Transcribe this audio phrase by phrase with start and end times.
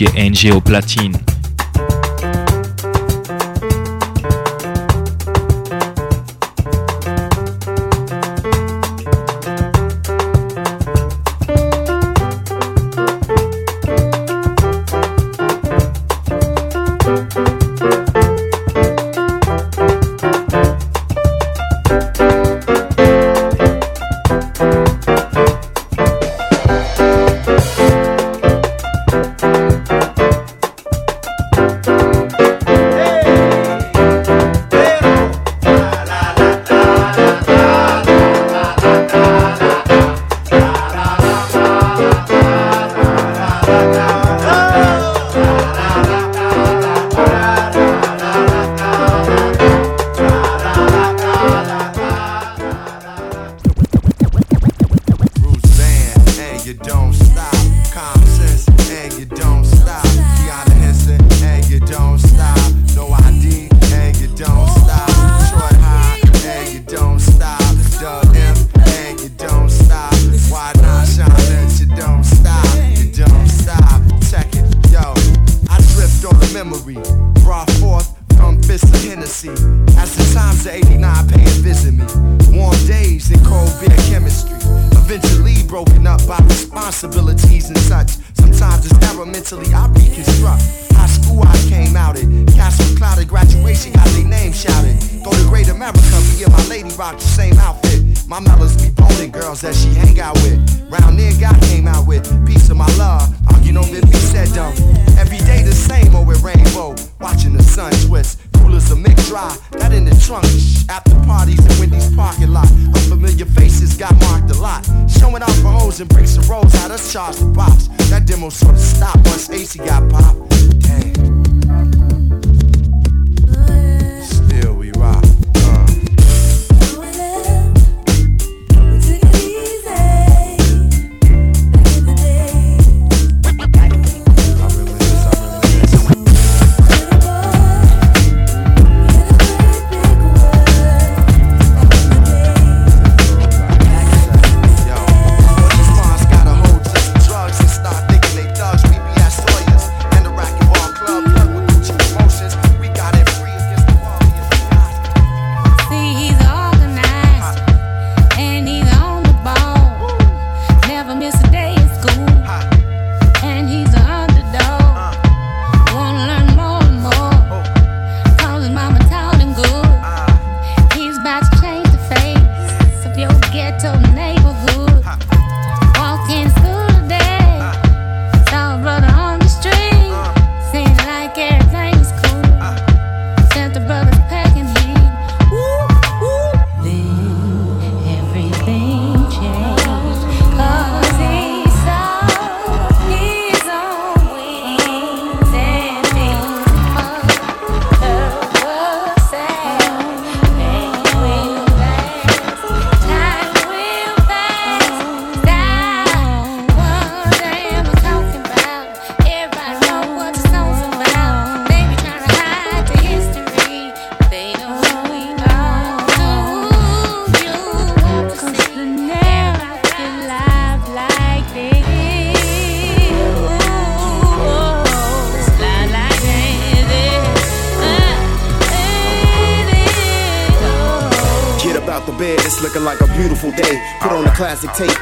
[0.00, 1.29] DJ NG platine.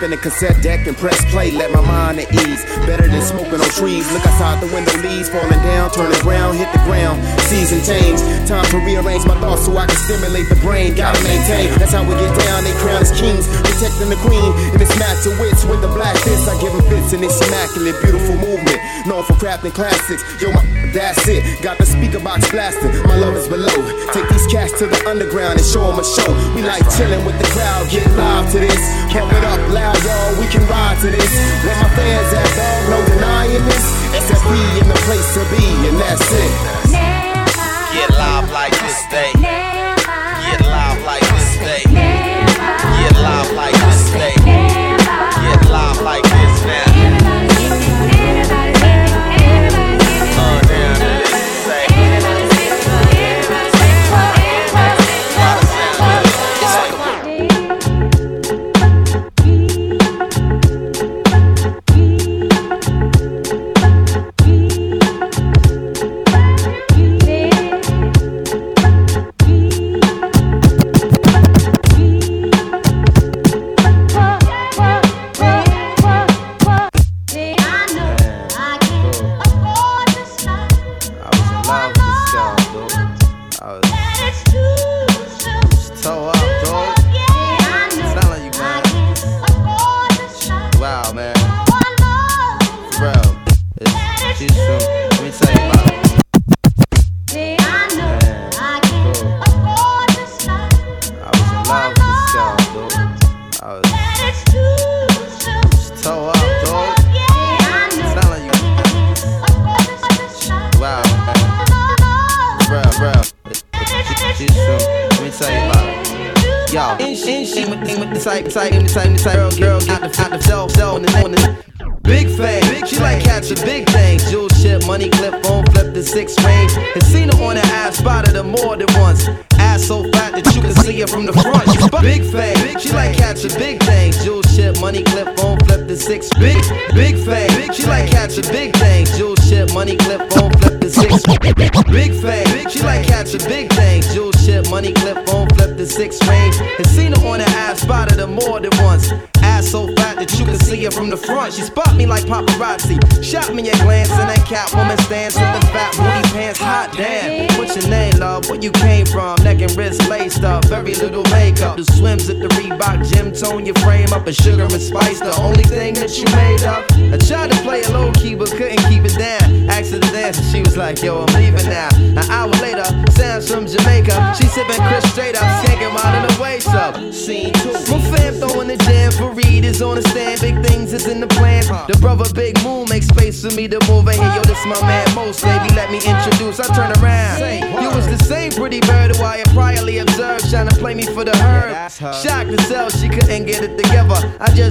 [0.09, 1.18] in a cassette deck and press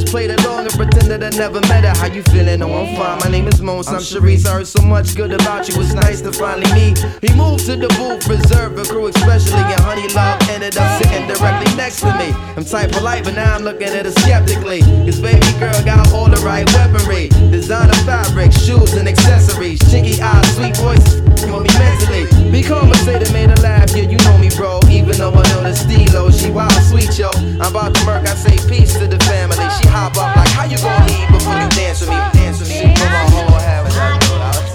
[0.09, 1.93] played along and pretended I never met her.
[1.93, 2.61] How you feeling?
[2.61, 3.19] Oh, I'm fine.
[3.19, 3.26] My
[3.67, 3.87] Mons.
[3.89, 4.47] I'm Sharice.
[4.47, 5.75] I heard so much good about you.
[5.81, 6.97] It's nice to finally meet.
[7.19, 11.27] He moved to the booth, reserved a crew, especially and Honey Love ended up sitting
[11.27, 12.31] directly next to me.
[12.55, 14.81] I'm tight polite, but now I'm looking at her skeptically.
[15.03, 17.27] Cause baby girl got all the right weaponry.
[17.51, 19.79] Designer fabric, shoes and accessories.
[19.91, 21.19] Chinky eyes, sweet voices,
[21.51, 22.23] on me mentally.
[22.49, 24.79] Be conversated, made her laugh, yeah, you know me, bro.
[24.87, 27.29] Even though I know the stilo, she wild sweet, yo.
[27.59, 29.59] I'm about to murk, I say peace to the family.
[29.75, 32.15] She hop up like, how you gonna leave before you dance with me?
[32.31, 32.95] Dance with me.
[32.95, 33.46] Come on, hold on, I was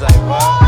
[0.03, 0.62] like, what?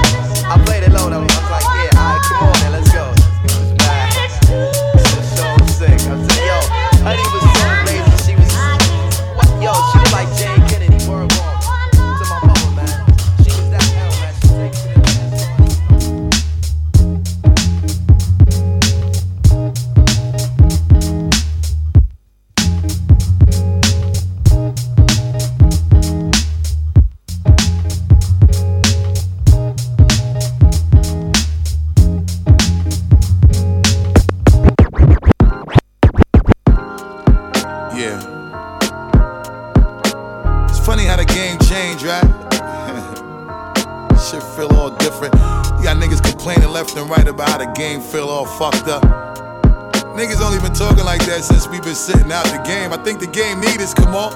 [53.04, 54.32] Think the game need us, come on.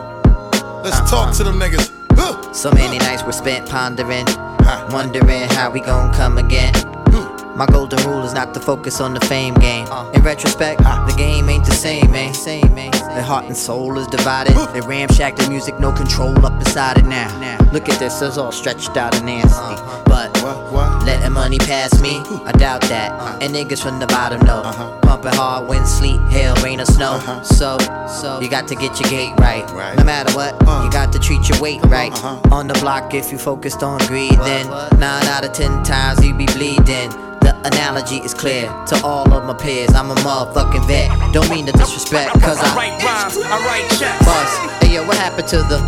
[0.82, 1.90] Let's talk to them niggas.
[2.12, 2.52] Huh.
[2.52, 4.86] So many nights were spent pondering, Huh.
[4.92, 6.74] wondering how we gon' come again.
[7.58, 9.84] My golden rule is not to focus on the fame game.
[9.90, 10.08] Uh.
[10.12, 11.04] In retrospect, uh.
[11.06, 12.32] the game ain't the same, man.
[12.32, 12.92] Same, man.
[12.92, 14.52] The heart and soul is divided.
[14.72, 17.26] They ramshack the music, no control up beside it now.
[17.72, 19.58] Look at this, it's all stretched out and nasty.
[19.58, 20.02] Uh-huh.
[20.06, 21.04] But What, what?
[21.04, 23.10] letting money pass me, I doubt that.
[23.10, 23.38] Uh.
[23.42, 24.62] And niggas from the bottom know.
[24.62, 25.00] Uh-huh.
[25.00, 27.14] Pumping hard, wind, sleet, hail, rain, or snow.
[27.14, 27.42] Uh-huh.
[27.42, 29.68] So, so you got to get your gate right.
[29.72, 29.96] Right.
[29.96, 30.52] No matter what,
[30.84, 32.12] you got to treat your weight right.
[32.52, 34.68] On the block, if you focused on greed, then
[35.00, 37.10] nine out of ten times you be bleeding.
[37.62, 39.92] The analogy is clear to all of my peers.
[39.92, 41.10] I'm a motherfucking vet.
[41.32, 44.24] Don't mean to disrespect, cause I write rhymes, I write checks.
[44.24, 44.84] bust.
[44.84, 45.78] Hey yo, what happened to the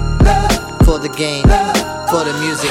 [0.84, 1.44] for the game,
[2.10, 2.70] for the music?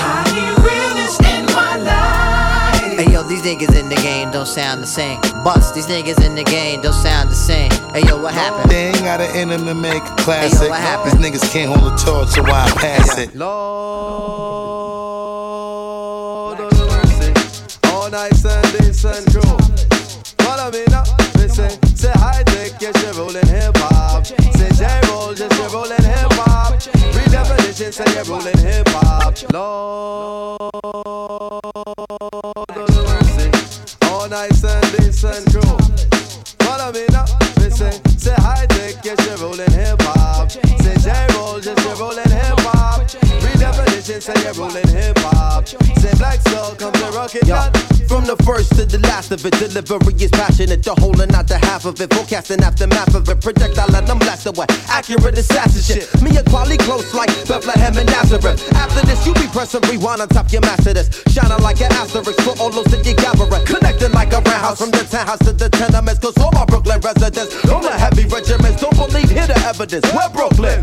[2.99, 5.21] Hey yo, these niggas in the game don't sound the same.
[5.45, 7.71] Bust, these niggas in the game don't sound the same.
[7.93, 8.69] Hey yo, what happened?
[8.69, 10.59] They ain't got an end to make a classic.
[10.59, 11.23] Hey, yo, what happened?
[11.23, 13.33] These niggas can't hold a torch, so I pass it.
[13.33, 14.78] Lord
[22.81, 24.25] yes, you're rolling hip hop.
[24.25, 26.73] Say J roll, yes, you're rolling hip hop.
[26.73, 29.35] Redefinition, say you're rolling hip hop.
[29.53, 30.59] Lord
[32.77, 33.51] mercy.
[34.07, 35.77] All nice and decent crew.
[36.65, 37.25] Follow me now.
[37.57, 40.51] Listen, say Hi-Tek, yes, you're rolling hip hop.
[40.51, 43.01] Say J roll, yes, you're rolling hip hop.
[43.43, 45.67] Redefinition, say you're rolling hip hop.
[45.67, 47.88] Say black soul comes a rocket gun.
[48.09, 50.81] From the first to the last of it, delivery is passionate.
[50.81, 52.09] The whole and not the half of it.
[52.11, 53.37] Forecasting aftermath of it.
[53.37, 54.65] Projectile let them blast away.
[54.89, 56.09] Accurate assassin shit.
[56.17, 58.57] Me and quality close like Bethlehem and Nazareth.
[58.73, 61.21] After this, you be pressing rewind on top your master this.
[61.29, 63.45] Shining like an asterisk for all those that you gather.
[63.69, 66.17] Connecting like a roundhouse from the townhouse to the tenements.
[66.17, 70.09] Cause all my Brooklyn residents, all the heavy regiments, don't believe, hear the evidence.
[70.09, 70.81] We're Brooklyn?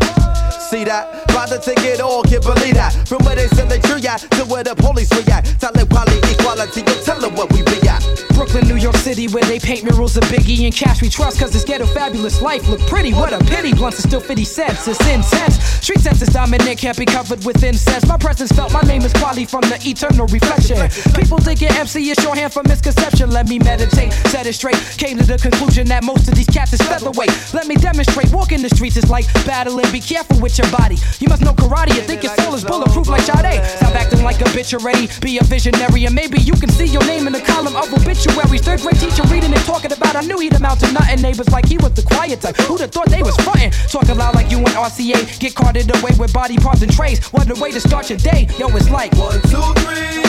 [0.71, 1.27] See that?
[1.47, 2.91] To take it all, can't believe that.
[3.07, 5.61] From where they send the tree at to where the police react.
[5.61, 8.05] Talent, quality, equality, you what we be at.
[8.37, 11.51] Brooklyn, New York City, where they paint murals of Biggie and cash we trust, cause
[11.51, 13.11] this ghetto fabulous life look pretty.
[13.11, 15.57] What a pity, blunts are still 50 cents, it's intense.
[15.81, 18.05] Street sense is dominant, can't be covered with incense.
[18.05, 20.77] My presence felt, my name is Kweli from the eternal reflection.
[21.15, 23.31] People thinking MC is shorthand for misconception.
[23.31, 24.77] Let me meditate, set it straight.
[24.97, 27.31] Came to the conclusion that most of these cats is featherweight.
[27.53, 30.97] Let me demonstrate, walking the streets is like battling, be careful with your body.
[31.19, 33.65] You must know karate and think your soul is bulletproof like Sade.
[33.65, 37.06] Stop acting like a bitch already, be a visionary, and maybe you can see your
[37.07, 38.61] name in the column of obituaries.
[38.61, 41.21] Third grade teacher reading and talking about, I knew he'd amount to nothing.
[41.21, 42.57] Neighbors like he was the quiet type.
[42.67, 43.71] Who'd have thought they was frontin'?
[43.89, 47.25] Talking loud like you and RCA, get carted away with body parts and trays.
[47.31, 48.47] What a way to start your day.
[48.59, 50.21] Yo, it's like one, two, three.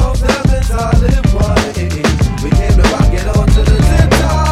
[0.00, 1.62] Most heavens I live one.
[2.42, 4.51] We came to rock it on to the tip top.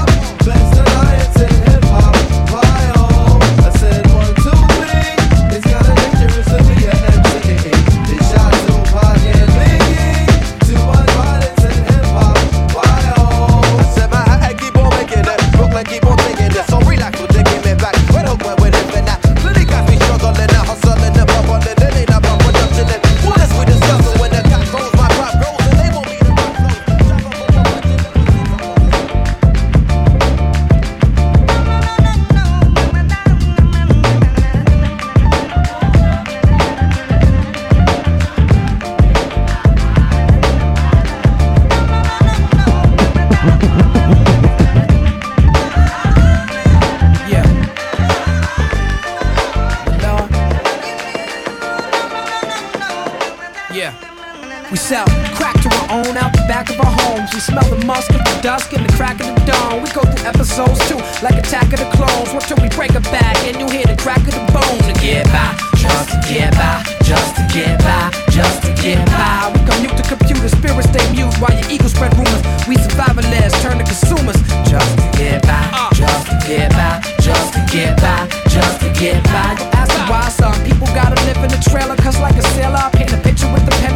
[54.71, 57.35] We sell crack to our own out the back of our homes.
[57.35, 59.83] We smell the musk of the dusk and the crack of the dawn.
[59.83, 60.95] We go through episodes too,
[61.27, 62.31] like Attack of the Clones.
[62.31, 64.95] What till we break a back and you hear the crack of the bones to
[65.03, 69.51] get by, just to get by, just to get by, just to get by.
[69.51, 72.43] We commute to computers, spirits stay mute while your ego spread rumors.
[72.71, 74.39] We survivalists turn to consumers,
[74.71, 75.67] just to get by,
[75.99, 79.59] just to get by, just to get by, just to get by.
[79.75, 82.87] Ask why some people gotta live in a trailer, cause like a sailor,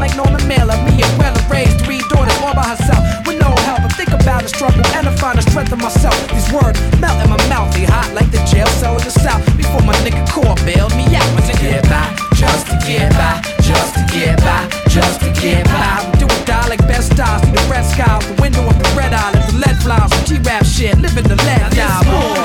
[0.05, 0.77] like Norman Mailer.
[0.85, 3.81] Me and Weller raised three daughters all by herself with no help.
[3.81, 6.17] I think about the struggle and I find the strength in myself.
[6.29, 9.41] These words melt in my mouth, they hot like the jail cell in the south.
[9.57, 12.05] Before my nigga core bailed me out, but to get by,
[12.37, 14.61] just to get by, just to get by,
[14.93, 16.05] just to get by.
[16.13, 18.89] We do it die like best stars, see the red skies, the window of the
[18.93, 22.44] red eye, the lead flies, G-rap shit, living the lead die.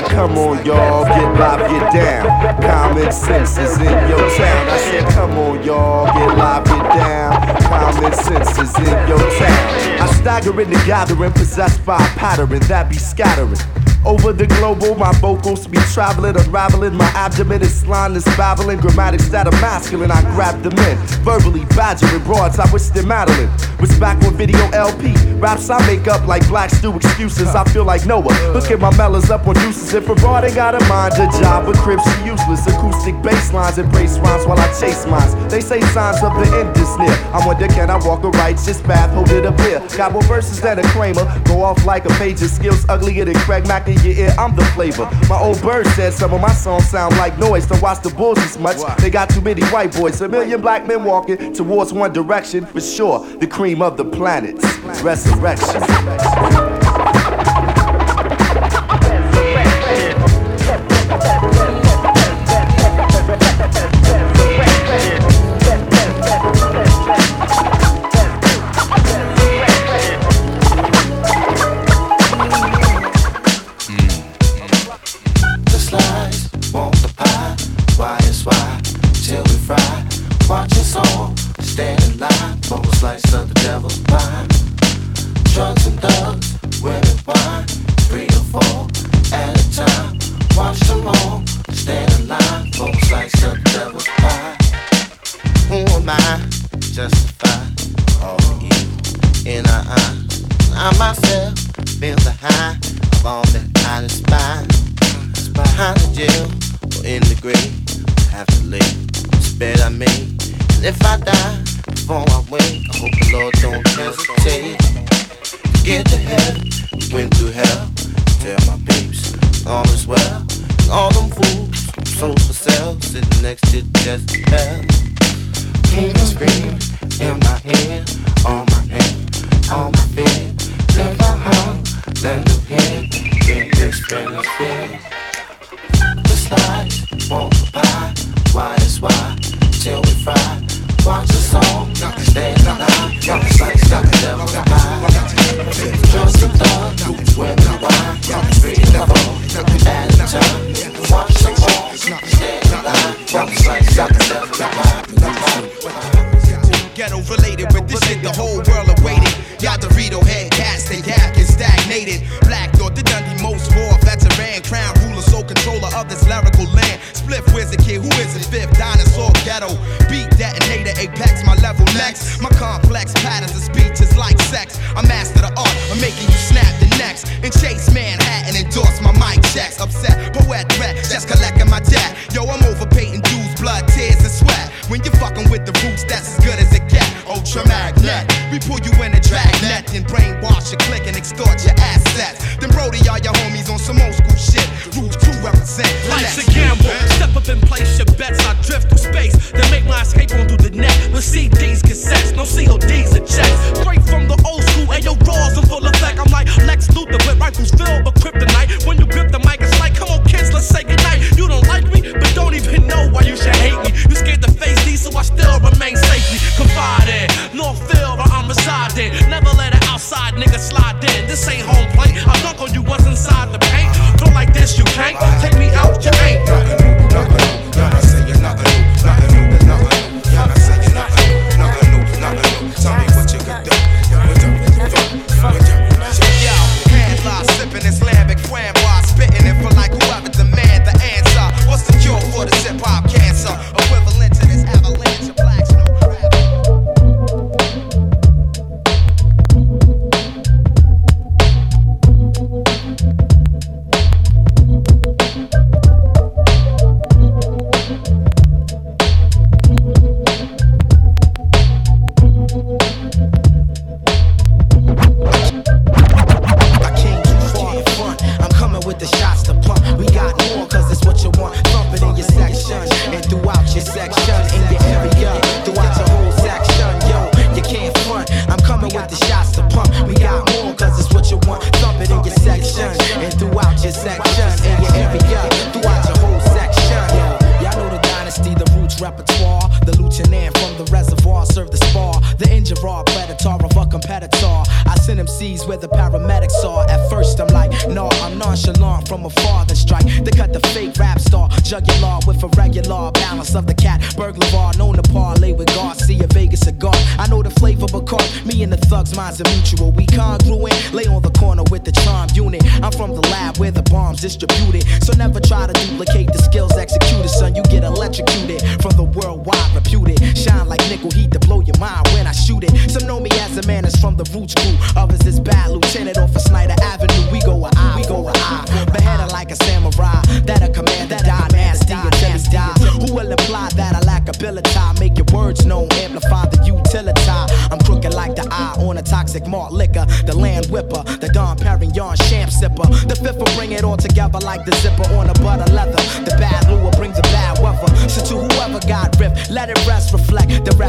[0.00, 2.62] Like, come on, y'all, get live, get down.
[2.62, 4.68] Common sense is in your town.
[4.68, 7.62] I said, come on, y'all, get live, get down.
[7.62, 10.00] Common sense is in your town.
[10.00, 13.79] I stagger in the gathering, possessed by a pattern that be scattering.
[14.04, 16.94] Over the global, my vocals be traveling, unraveling.
[16.94, 18.78] My abdomen is slime, babbling.
[18.78, 20.96] Grammatics that are masculine, I grab them in.
[21.22, 23.50] Verbally badgering broads, I wish they're Madeline.
[23.78, 25.12] Was back on video LP.
[25.34, 27.48] Raps I make up like blacks do excuses.
[27.48, 28.32] I feel like Noah.
[28.70, 29.92] At my mellas up on uses.
[29.92, 32.66] If a broad ain't got a mind, a job, a crib, she useless.
[32.66, 35.34] Acoustic bass lines and brace rhymes while I chase mines.
[35.50, 37.10] They say signs of the end is near.
[37.34, 39.10] I wonder, can I walk a righteous path?
[39.10, 39.80] Hold it up here.
[39.96, 41.24] Got more verses than a Kramer.
[41.44, 44.34] Go off like a page of skills uglier than Craig Mack in your ear.
[44.38, 45.10] I'm the flavor.
[45.28, 47.66] My old bird said some of my songs sound like noise.
[47.66, 48.76] Don't watch the bulls as much.
[48.98, 50.20] They got too many white boys.
[50.20, 52.64] A million black men walking towards one direction.
[52.66, 54.64] For sure, the cream of the planets.
[55.02, 56.79] Resurrection.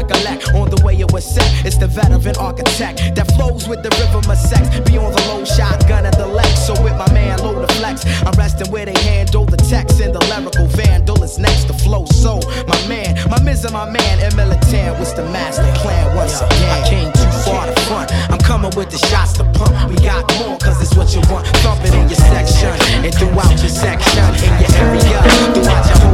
[0.02, 1.48] recollect on the way it was set.
[1.64, 4.68] It's the veteran architect that flows with the river of sex.
[4.90, 6.58] Be on the low shotgun at the left.
[6.58, 8.04] So with my man, low the flex.
[8.26, 12.04] I'm resting where they handle the text and the lyrical vandal is next to flow.
[12.06, 16.40] So my man, my miz and my man, and militant was the master plan once
[16.40, 16.70] again.
[16.70, 18.12] I came too far to front.
[18.30, 19.72] I'm coming with the shots to pump.
[19.90, 21.46] We got more, cause it's what you want.
[21.62, 22.74] Thump it in your section
[23.06, 25.18] and throughout your section in your area.
[25.54, 26.11] Throughout your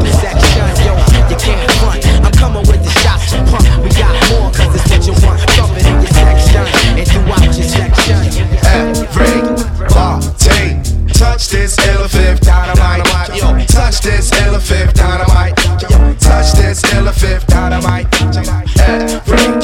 [1.30, 2.04] you can't front.
[2.24, 3.64] I'm coming with the shots, pump.
[3.84, 5.40] We got more, cause it's what you want.
[5.56, 6.64] Thump it in your section,
[6.96, 8.18] and do out your section.
[8.64, 9.52] Everybody,
[11.12, 13.04] touch this elephant dynamite.
[13.36, 15.58] Yo, touch this elephant dynamite.
[15.82, 18.06] Yo, touch this elephant dynamite.
[18.88, 19.58] Everybody,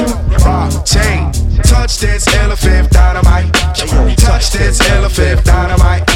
[1.64, 3.52] touch this elephant dynamite.
[4.16, 6.06] Touch this elephant dynamite.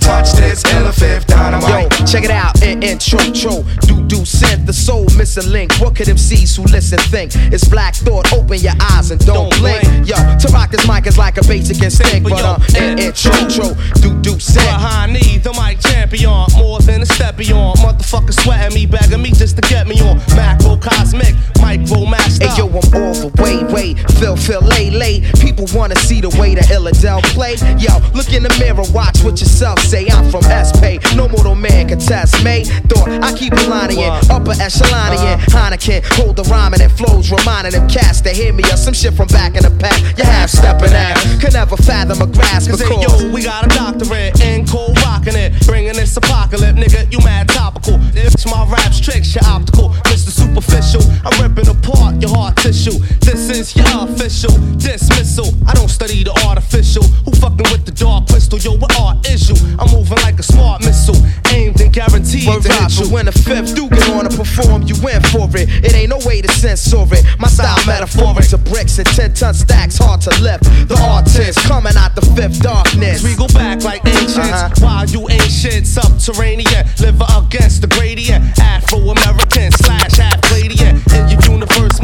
[0.00, 1.92] Touch this elephant dynamite.
[2.00, 2.62] Yo, check it out.
[2.62, 5.72] In intro, tro, do do sent the soul missing link.
[5.80, 7.32] What could MCs who listen think?
[7.52, 8.32] It's black thought.
[8.32, 9.84] Open your eyes and don't, blink.
[10.06, 13.74] Yo, to rock this mic is like a basic instinct, but uh, in intro, tro,
[14.00, 14.66] do do sent.
[14.66, 17.78] Behind me, the mic champion, more than a step beyond.
[17.78, 20.18] Motherfucker sweating me, begging me just to get me on.
[20.36, 22.48] Macro cosmic, micro master.
[22.48, 23.94] Hey yo, I'm all the way, way.
[24.18, 25.20] Feel, feel, lay, lay.
[25.40, 27.54] People wanna see the way that Illadelph play.
[27.78, 30.06] Yo, look in the mirror, watch what yourself say.
[30.08, 32.64] I'm from SP, no mortal man can test me.
[32.88, 35.38] Thought I keep a line in, upper echelon in.
[35.38, 35.70] Uh-huh.
[35.70, 39.14] Heineken, hold the rhyming and flows, reminding them cats to hear me or some shit
[39.14, 40.18] from back in the past.
[40.18, 43.68] You half stepping out, could never fathom a grasp Cause hey, yo, we got a
[43.68, 47.10] doctorate in cold rocking it, bringing this apocalypse, nigga.
[47.12, 47.98] You mad topical?
[48.14, 50.30] It's my raps tricks, you're optical, Mr.
[50.30, 51.02] Superficial.
[51.24, 52.98] I'm ripping apart your heart tissue.
[53.20, 55.52] This is your official dismissal.
[55.66, 57.04] I don't study the artificial.
[57.24, 58.58] Who fucking with the dark crystal?
[58.58, 59.56] Yo, what art is you?
[59.78, 61.16] I'm moving like a smart missile,
[61.52, 63.08] aimed and guaranteed Word to hit you.
[63.12, 65.68] when the fifth do get on to perform, you in for it.
[65.84, 67.24] It ain't no way to censor it.
[67.38, 70.64] My style metaphoric to bricks and 10 ton stacks, hard to lift.
[70.88, 73.22] The artist coming out the fifth darkness.
[73.22, 74.38] We go back like ancients.
[74.40, 74.84] Uh-huh.
[74.84, 78.58] While you ancient, subterranean, live against the gradient.
[78.58, 81.02] Afro American slash half Palladian.
[81.14, 82.00] In your universe,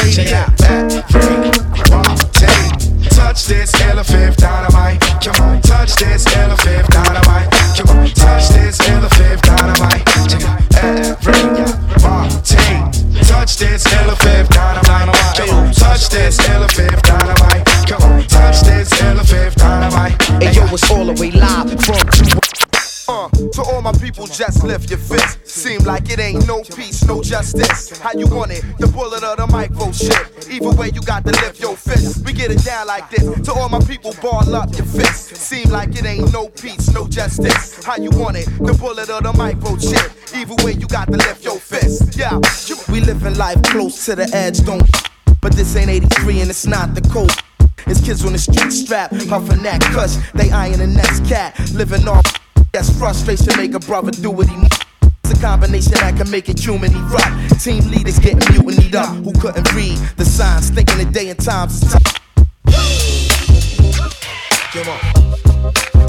[0.00, 1.60] my star's the most radiant.
[3.10, 5.00] Touch this elephant dynamite.
[5.22, 7.50] Come on, touch this elephant dynamite.
[7.76, 10.08] Come on, touch this elephant dynamite.
[11.26, 11.60] Everybody,
[13.28, 15.36] touch this elephant dynamite.
[15.36, 17.66] Come on, touch this elephant dynamite.
[17.86, 20.22] Come on, touch this elephant dynamite.
[20.42, 22.29] Hey yo, it's all the way live from.
[23.10, 25.44] Uh, to all my people, just lift your fist.
[25.44, 27.98] Seem like it ain't no peace, no justice.
[27.98, 28.62] How you want it?
[28.78, 30.14] The bullet or the micro shit.
[30.48, 32.24] Either way, you got to lift your fist.
[32.24, 33.24] We get it down like this.
[33.46, 35.34] To all my people, ball up your fist.
[35.34, 37.84] Seem like it ain't no peace, no justice.
[37.84, 38.46] How you want it?
[38.60, 40.08] The bullet or the micro shit.
[40.32, 42.16] Either way, you got to lift your fist.
[42.16, 42.38] Yeah,
[42.92, 44.88] we living life close to the edge, don't.
[45.40, 47.34] But this ain't 83 and it's not the code.
[47.88, 50.14] It's kids on the street strap, huffing that cush.
[50.32, 52.39] They eyeing the next cat, living off.
[52.72, 54.78] That's frustration, make a brother do what he needs.
[55.24, 57.60] It's a combination that can make it human erupt.
[57.62, 61.82] Team leaders getting mutinied up, who couldn't read the signs, thinking the day and times
[61.82, 62.20] is tough.
[64.72, 65.00] Come on.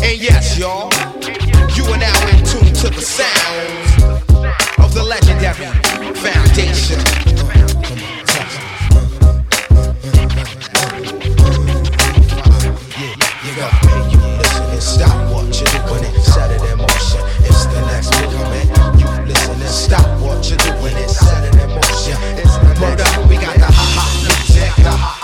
[0.03, 0.91] And yes, y'all,
[1.75, 4.03] you are now in tune to the sounds
[4.77, 5.65] of the legendary
[6.13, 7.70] foundation.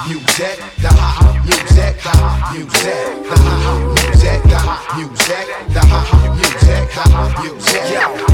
[0.07, 5.99] Music, the ha music, the ha music, the ha music, the ha music, the ha
[6.35, 8.26] music, the ha music.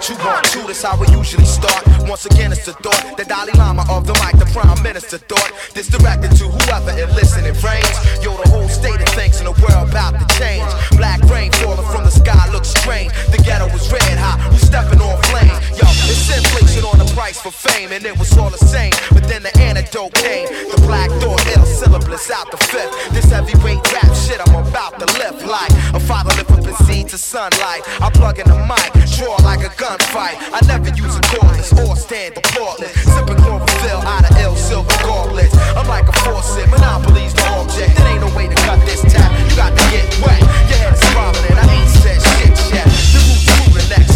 [0.00, 0.64] One, two, one, two.
[0.64, 1.84] That's how we usually start.
[2.08, 5.52] Once again, it's the thought, the Dalai Lama of the mic, the Prime Minister thought.
[5.74, 7.92] This directed to whoever in listening range.
[8.24, 10.64] Yo, the whole state of things in the world about to change.
[10.96, 13.12] Black rain falling from the sky looks strange.
[13.28, 15.60] The ghetto was red hot, we stepping on flames.
[15.76, 18.96] Yo, it's inflation on the price for fame, and it was all the same.
[19.12, 20.48] But then the antidote came.
[20.72, 22.96] The black thought, ill syllabus out the fifth.
[23.12, 27.08] This heavyweight rap shit I'm about to lift like a father lift up his seed
[27.12, 27.84] to sunlight.
[28.00, 28.88] I plug in the mic,
[29.20, 30.38] draw like a gunfight.
[30.54, 32.94] I never use a cordless or stand portless.
[33.10, 35.54] Sipping chlorophyll out of ill silver gauntlets.
[35.74, 37.96] I'm like a faucet, monopolies the object.
[37.96, 39.30] There ain't no way to cut this tap.
[39.50, 40.40] You got to get wet.
[40.70, 42.86] Your head is throbbing I ain't said shit yet.
[42.86, 44.09] The root to the next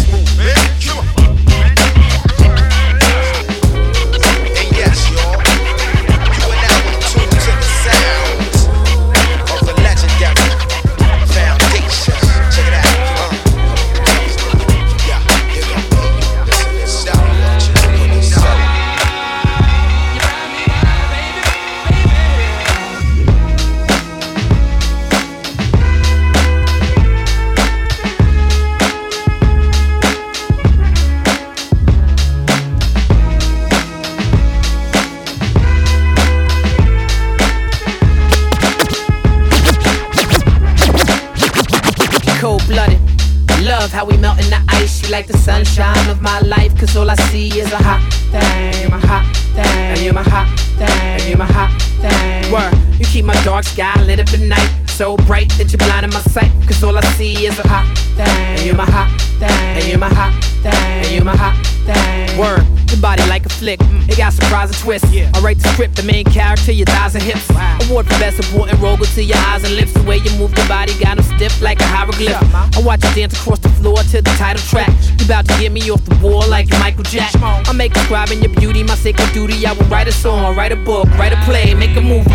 [66.67, 67.49] main character, your thighs and hips.
[67.87, 69.93] Award for best supporting role, go to your eyes and lips.
[69.93, 72.41] The way you move your body got them stiff like a hieroglyph.
[72.53, 74.89] I watch you dance across the floor to the title track.
[75.19, 77.31] You about to get me off the wall like Michael Jack.
[77.41, 79.65] I make describing your beauty my sacred duty.
[79.65, 82.29] I will write a song, write a book, write a play, make a movie.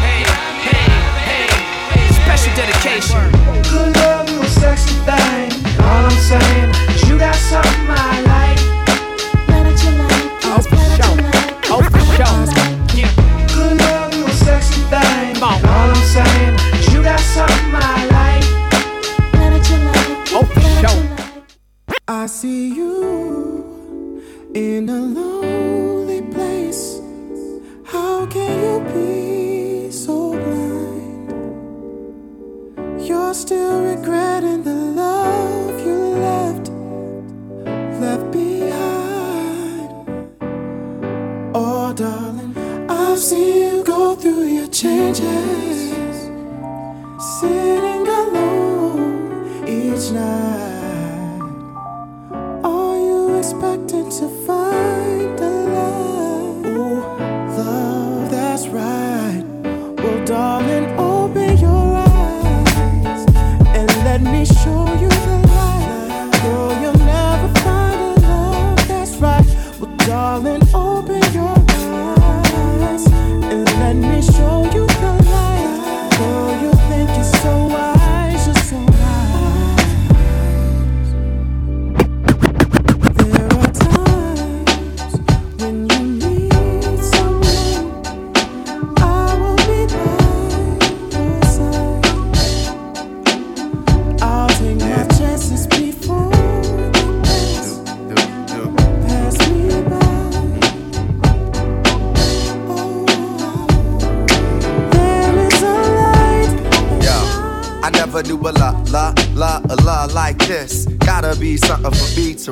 [0.00, 0.24] Hey,
[0.68, 0.88] hey,
[1.28, 3.32] hey, special dedication.
[3.70, 5.52] Good love, you a sexy thing.
[5.80, 8.29] All I'm saying is you got something I like.
[22.12, 22.99] I see you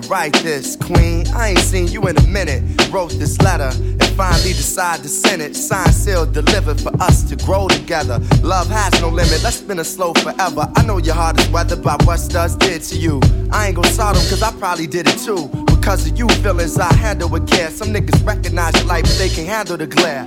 [0.01, 1.27] to write this, Queen.
[1.29, 2.63] I ain't seen you in a minute.
[2.91, 5.57] Wrote this letter and finally decided to send it.
[5.57, 8.21] Signed, sealed, delivered for us to grow together.
[8.43, 9.43] Love has no limit.
[9.43, 10.71] Let's spin it slow forever.
[10.77, 13.21] I know your heart is weathered by what studs did to you.
[13.51, 15.49] I ain't gon' sort them cause I probably did it too.
[15.67, 17.71] Because of you feelings I handle with care.
[17.71, 20.27] Some niggas recognize your light, but they can handle the glare.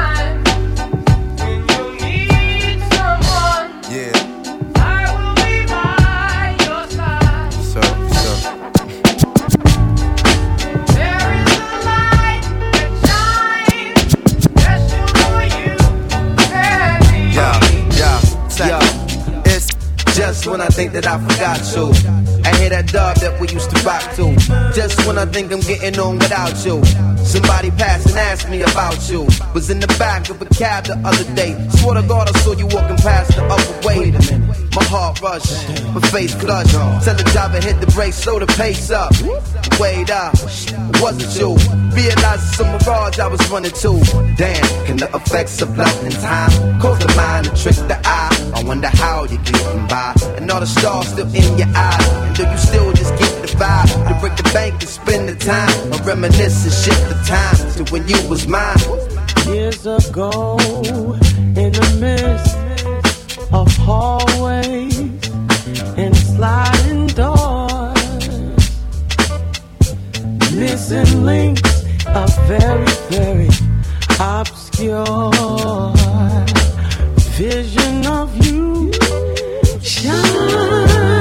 [20.41, 21.91] Just when I think that I forgot you.
[22.43, 24.33] I hear that dub that we used to rock to.
[24.73, 26.83] Just when I think I'm getting on without you.
[27.23, 29.27] Somebody passed and asked me about you.
[29.53, 31.53] Was in the back of a cab the other day.
[31.77, 34.11] Swear to God I saw you walking past the other way.
[34.11, 34.60] Wait a minute.
[34.73, 36.71] My heart rushed, my face flushed.
[36.71, 39.11] Tell the driver hit the brakes, slow the pace up.
[39.79, 40.33] Wait up,
[41.01, 41.55] wasn't you.
[41.91, 43.91] Realized it's a mirage I was running to.
[44.37, 48.51] Damn, can the effects of love and time cause the mind to trick the eye?
[48.55, 50.13] I wonder how you're getting by.
[50.37, 52.07] And all the stars still in your eyes.
[52.07, 53.91] And do you still just get the vibe?
[54.07, 55.91] To break the bank and spend the time.
[55.91, 58.77] Or reminisce and shift the time to when you was mine.
[59.47, 60.57] Years ago,
[61.59, 62.50] in the midst
[63.53, 64.97] of hallways
[65.97, 68.53] and sliding doors,
[70.53, 73.49] missing links are very, very
[74.19, 75.31] obscure.
[77.37, 78.91] Vision of you
[79.81, 81.20] shine,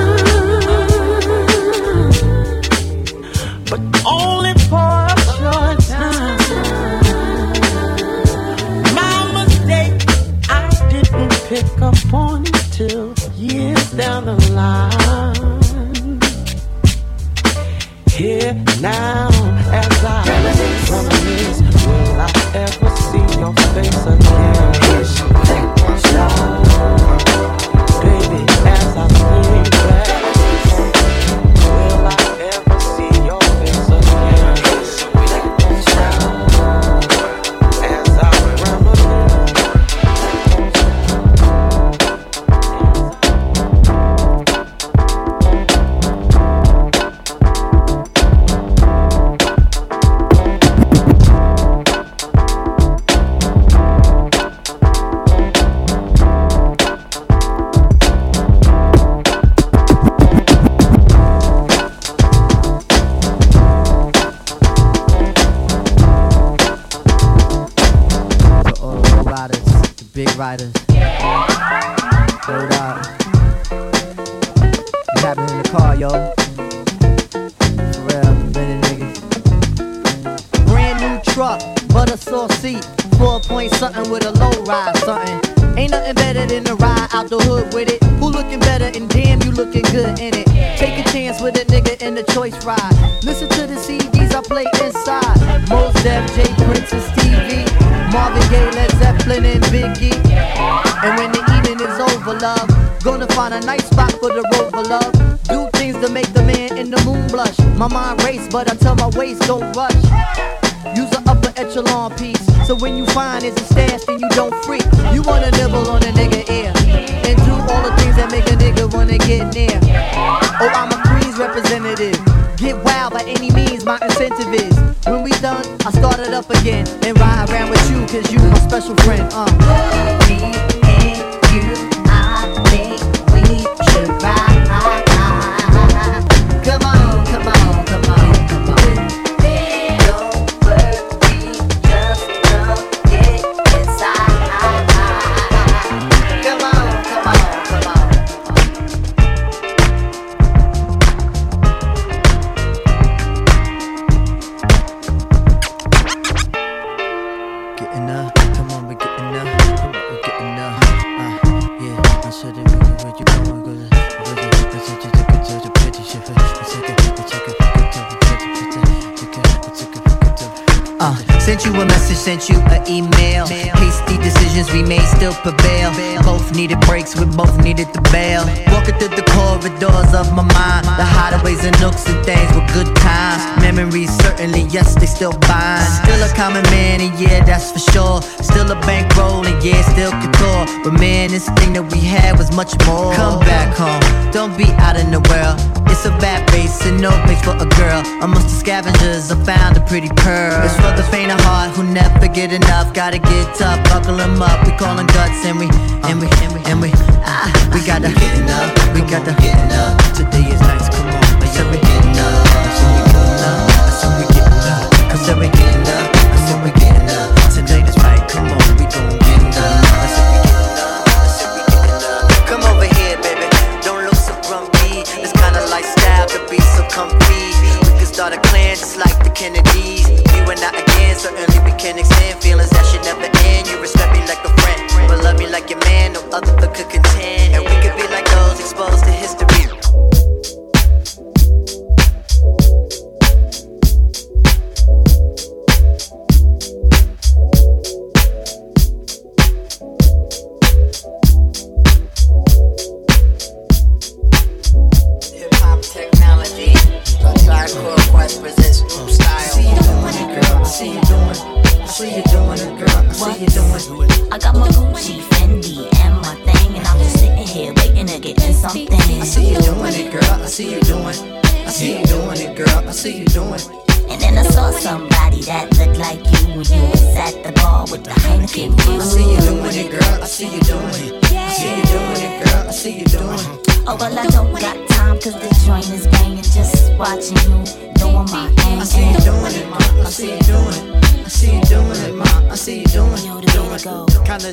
[172.20, 173.46] sent you an email.
[173.46, 175.90] Hasty decisions we made still prevail.
[176.22, 178.44] Both needed breaks, we both needed the bail.
[178.68, 182.94] Walking through the corridors of my mind, the hideaways and nooks and things were good
[182.96, 183.40] times.
[183.62, 185.88] Memories certainly, yes, they still bind.
[186.04, 188.20] Still a common man, and yeah, that's for sure.
[188.44, 190.64] Still a bankroll, and yeah, still couture.
[190.84, 193.14] But man, this thing that we had was much more.
[193.14, 195.56] Come back home, don't be out in the world.
[195.90, 198.00] It's a bad place and no place for a girl.
[198.22, 200.62] Amongst the scavengers, I found a pretty pearl.
[200.64, 202.94] It's for the faint of heart who never get enough.
[202.94, 204.64] Gotta get tough, buckle 'em up.
[204.64, 205.66] We callin' guts and we,
[206.08, 206.90] and we, and we, and we,
[207.26, 208.70] ah, we gotta getting up.
[208.94, 209.98] We gotta getting up.
[210.14, 211.42] Today is nice, come on.
[211.42, 212.46] I said we get up.
[212.54, 213.68] I said we get up.
[213.80, 215.12] I said we getting up.
[215.12, 215.79] I said we getting up.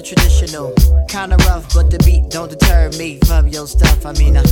[0.01, 0.73] Traditional,
[1.07, 1.75] kinda rough,
[2.89, 4.05] don't me from your stuff.
[4.05, 4.43] I mean, I,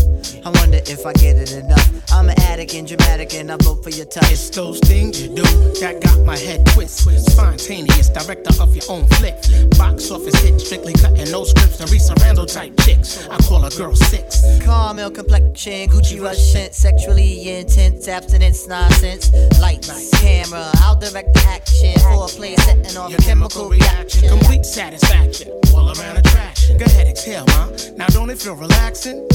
[0.43, 2.11] I wonder if I get it enough.
[2.11, 4.31] I'm an addict and dramatic, and I vote for your touch.
[4.31, 5.43] It's those things you do
[5.79, 6.99] that got my head twist.
[7.31, 9.35] Spontaneous, director of your own flick.
[9.77, 13.27] Box office hit, strictly cutting no scripts and Risa Randall type chicks.
[13.27, 14.41] I call a girl six.
[14.61, 19.31] Caramel complexion, Gucci rush scent, sexually intense, abstinence, nonsense.
[19.59, 21.93] Lights, camera, I'll direct the action.
[21.95, 26.24] Foreplay setting off Your chemical reaction, complete satisfaction, all around.
[26.73, 27.69] Go ahead, exhale, ma.
[27.95, 29.27] Now don't it feel relaxing?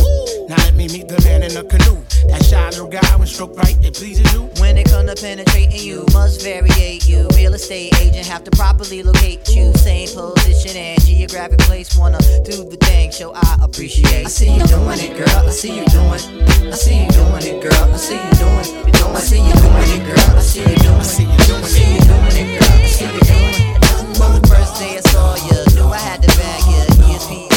[0.48, 2.02] Now let me meet the man in the canoe.
[2.28, 4.50] That shy little guy with stroke right, it pleases you.
[4.58, 7.28] When it come to penetrating you, must variate you.
[7.34, 9.72] Real estate agent have to properly locate you.
[9.74, 11.96] Same position and geographic place.
[11.96, 14.26] Wanna do the thing, show I appreciate.
[14.26, 15.46] I see you doing it, girl.
[15.46, 16.20] I see you doing.
[16.68, 17.94] I see you doing it, girl.
[17.94, 18.80] I see you doing.
[19.14, 20.36] I see you doing it, girl.
[20.36, 20.98] I see you doing.
[20.98, 21.62] I see you doing.
[21.62, 22.70] I see you doing it, girl.
[22.70, 23.79] I see you doing.
[24.20, 27.14] From the first day I saw you, knew I had to bag you.
[27.14, 27.49] ESP's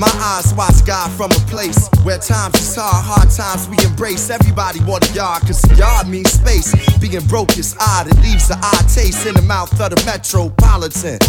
[0.00, 4.30] My eyes watch God from a place where times is hard, hard times we embrace.
[4.30, 6.72] Everybody want a yard, cause a yard means space.
[6.96, 11.20] Being broke is odd, it leaves an odd taste in the mouth of the metropolitan.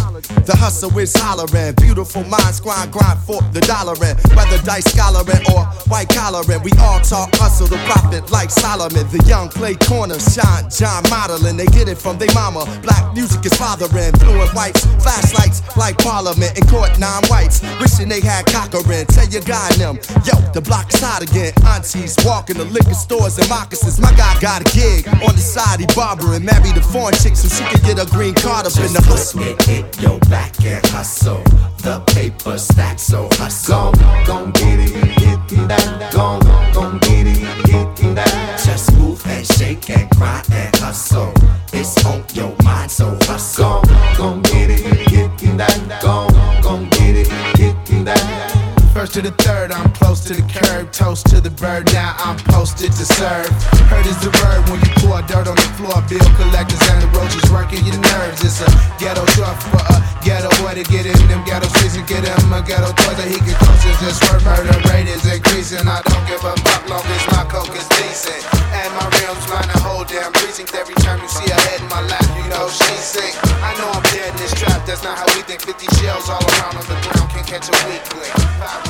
[0.47, 5.43] The hustle is hollering, beautiful minds grind, grind for the dollar and whether dice scholaring
[5.51, 6.63] or white collaring.
[6.63, 9.03] We all talk hustle, the profit like Solomon.
[9.11, 11.57] The young play corner, shine, John modeling.
[11.57, 12.63] They get it from their mama.
[12.88, 17.59] Black music is fathering, and whites, flashlights like Parliament in court, nine whites.
[17.84, 19.05] Wishing they had Cochran.
[19.07, 19.95] Tell your guy them,
[20.26, 21.53] yo, the block is hot again.
[21.66, 23.99] Aunties walking the liquor stores and moccasins.
[23.99, 26.45] My guy got a gig on the side, he barbering.
[26.45, 29.38] Married a foreign chick so she could get a green card up in the Just
[29.38, 31.43] get it, yo, back and hustle.
[31.82, 33.91] The paper stack, so hustle.
[34.26, 36.12] Gon' get it, get that.
[36.14, 36.39] Gon'
[36.74, 38.62] gon' get it, get that.
[38.64, 41.34] Just move and shake and grind and hustle.
[41.74, 43.82] It's on your mind, so hustle.
[44.18, 46.01] Gon' get it, get that.
[46.01, 46.32] Gon'
[46.62, 48.61] gon' get it, get that.
[48.91, 50.91] First to the third, I'm close to the curb.
[50.91, 53.47] Toast to the bird, now I'm posted to serve.
[53.87, 56.03] Heard is the word when you pour dirt on the floor.
[56.11, 58.43] Bill collectors and the roaches working your nerves.
[58.43, 58.67] It's a
[58.99, 62.51] ghetto truck for a ghetto boy to get in them ghetto streets and get him
[62.51, 63.95] a ghetto toy that he can close it.
[64.03, 65.87] Just word murder rate is increasing.
[65.87, 68.43] I don't give a fuck long as my coke is decent.
[68.75, 70.75] And my rims line the whole damn precinct.
[70.75, 73.39] Every time you see a head in my lap, you know she sick.
[73.63, 74.83] I know I'm dead in this trap.
[74.83, 75.63] That's not how we think.
[75.63, 78.80] 50 shells all around on the ground can't catch a weak lick.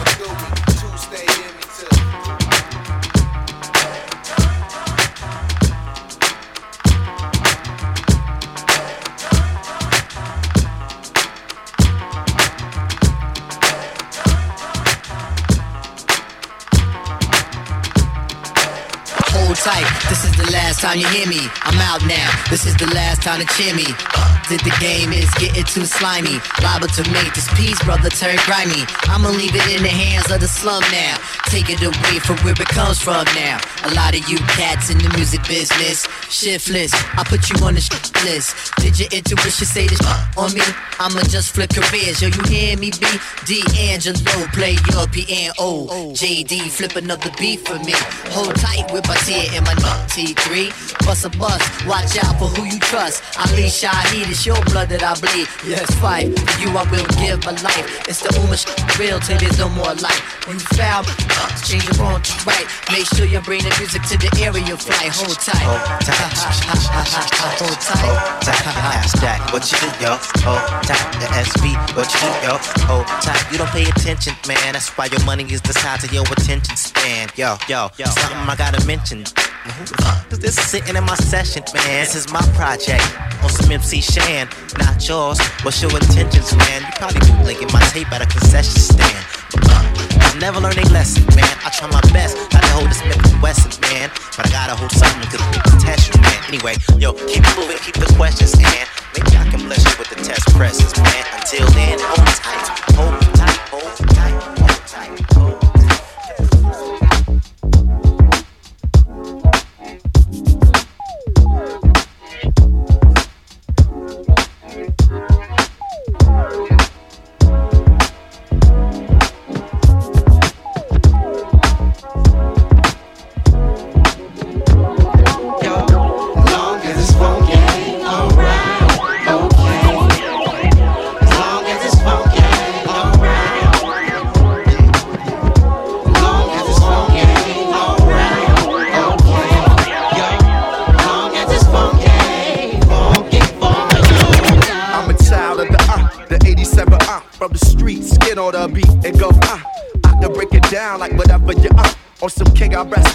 [19.63, 21.47] Tight, this is the last time you hear me.
[21.61, 23.85] I'm out now, this is the last time to cheer me.
[24.51, 26.41] Did the game is getting too slimy.
[26.61, 28.83] Liable to make this piece, brother, turn grimy.
[29.07, 31.15] I'ma leave it in the hands of the slum now.
[31.51, 33.59] Take it away from where it comes from now.
[33.83, 36.93] A lot of you cats in the music business, shiftless.
[37.19, 37.91] I put you on the sh-
[38.23, 38.55] list.
[38.77, 39.99] Did your intuition say this
[40.37, 40.61] on me?
[40.99, 42.21] I'ma just flip careers.
[42.21, 42.91] Yo, you hear me?
[42.95, 43.03] B.
[43.43, 45.91] D'Angelo, play your piano.
[46.15, 47.99] JD, flip another beat for me.
[48.31, 49.75] Hold tight with my tear in my
[50.07, 50.71] T3.
[51.05, 53.23] Bust a bus, watch out for who you trust.
[53.37, 55.47] Ali Shaheed, it's your blood that I bleed.
[55.67, 56.31] Yes, fight.
[56.31, 58.07] For you, I will give my life.
[58.07, 58.63] It's the Ummah
[58.99, 60.47] real till there's no more life.
[60.47, 62.65] When you foul, uh, change your wrong to right.
[62.91, 65.11] Make sure you bring the music to the area flight.
[65.15, 65.63] Hold tight.
[65.63, 66.37] Hold tight.
[67.59, 68.41] Hold tight.
[68.97, 70.17] Ask what you do, yo?
[70.43, 71.11] Hold tight.
[71.19, 72.53] The SB, what you do, yo?
[72.87, 73.51] Hold tight.
[73.51, 74.73] You don't pay attention, man.
[74.73, 76.90] That's why your money is the size of your attention span.
[77.01, 78.05] Yo, yo, yo.
[78.05, 79.23] something I gotta mention.
[80.29, 82.05] Cause this is sitting in my session, man.
[82.05, 83.01] This is my project.
[83.41, 84.47] On some MC Shan,
[84.77, 85.41] not yours.
[85.65, 86.85] What's your intentions, man?
[86.85, 89.25] You probably bootlegging my tape at a concession stand.
[89.57, 91.49] I never learned a lesson, man.
[91.65, 94.11] I try my best not to hold this Smith and Wesson, man.
[94.37, 95.37] But I gotta hold something to
[95.81, 96.37] test you, man.
[96.53, 98.85] Anyway, yo, keep moving, keep the questions, man.
[99.17, 101.25] Maybe I can bless you with the test presses, man.
[101.33, 105.70] Until then, hold tight, hold tight, hold tight, hold tight, hold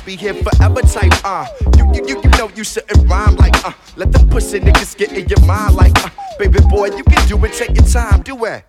[0.06, 1.46] recipe here forever type uh.
[1.76, 3.72] You, you, you, you know you shouldn't rhyme like uh.
[3.96, 6.10] Let them pussy niggas get in your mind like uh.
[6.38, 8.64] Baby boy, you can do it, take your time, do it.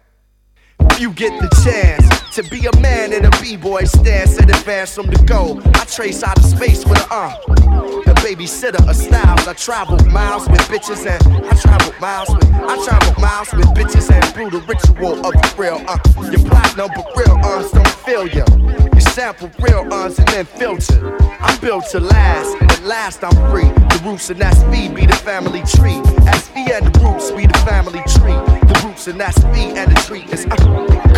[1.00, 5.08] You get the chance to be a man in a b-boy stance and advance from
[5.08, 5.60] the goal.
[5.76, 9.48] I trace out of space with a uh, a babysitter of styles.
[9.48, 14.12] I travel miles with bitches and I travel miles with I travel miles with bitches
[14.12, 15.98] and through the ritual of the real uh.
[16.32, 18.28] Your platinum but real uns don't feel.
[18.28, 18.87] You
[19.18, 21.18] sample real uns and then filter.
[21.42, 23.70] I'm built to last, at last I'm free.
[23.90, 25.98] The roots and that's me be the family tree.
[26.30, 28.38] SV and the roots be the family tree.
[28.70, 30.56] The roots and that's me and the tree is uh,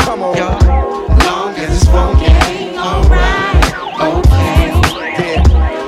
[0.05, 0.37] come on.
[1.27, 2.31] Long as it's funky,
[2.79, 3.67] alright,
[3.99, 4.71] okay.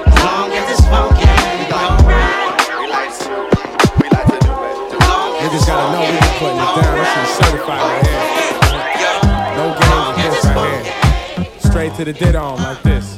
[0.04, 1.32] As long as it's funky,
[1.72, 2.52] alright.
[5.40, 6.92] Niggas gotta know we been putting it down.
[6.98, 8.21] This shit certified right here.
[11.82, 13.18] Straight to the dead on like this.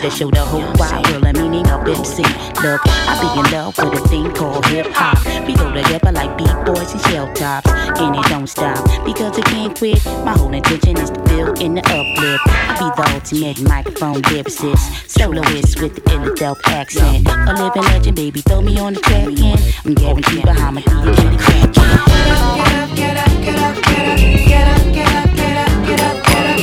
[0.00, 2.22] to show the whole wide world the meaning of MC.
[2.62, 5.18] Look, I be in love with a thing called hip hop.
[5.46, 9.44] We go together like beat boys and shell tops, and it don't stop because it
[9.46, 10.04] can't quit.
[10.24, 12.42] My whole intention is to feel in the uplift.
[12.46, 17.28] I be the ultimate microphone lyricist, soloist with the Philadelphia accent.
[17.28, 19.26] A living legend, baby, throw me on the track.
[19.84, 21.86] I'm guaranteed Bahamadia and get it crackin'.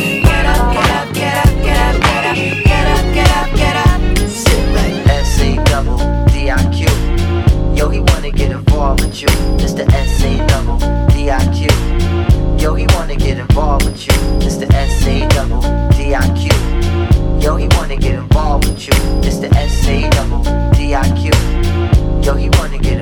[0.04, 0.33] S-A
[9.14, 9.28] with you.
[9.58, 9.88] Mr.
[9.94, 11.68] S-A double D-I-Q.
[12.58, 14.14] Yo, he wanna get involved with you.
[14.40, 14.72] Mr.
[14.74, 15.62] S-A double
[15.92, 16.50] D-I-Q.
[17.40, 18.94] Yo, he wanna get involved with you.
[19.22, 19.54] Mr.
[19.54, 21.32] S-A double D-I-Q.
[22.24, 23.00] Yo, he wanna get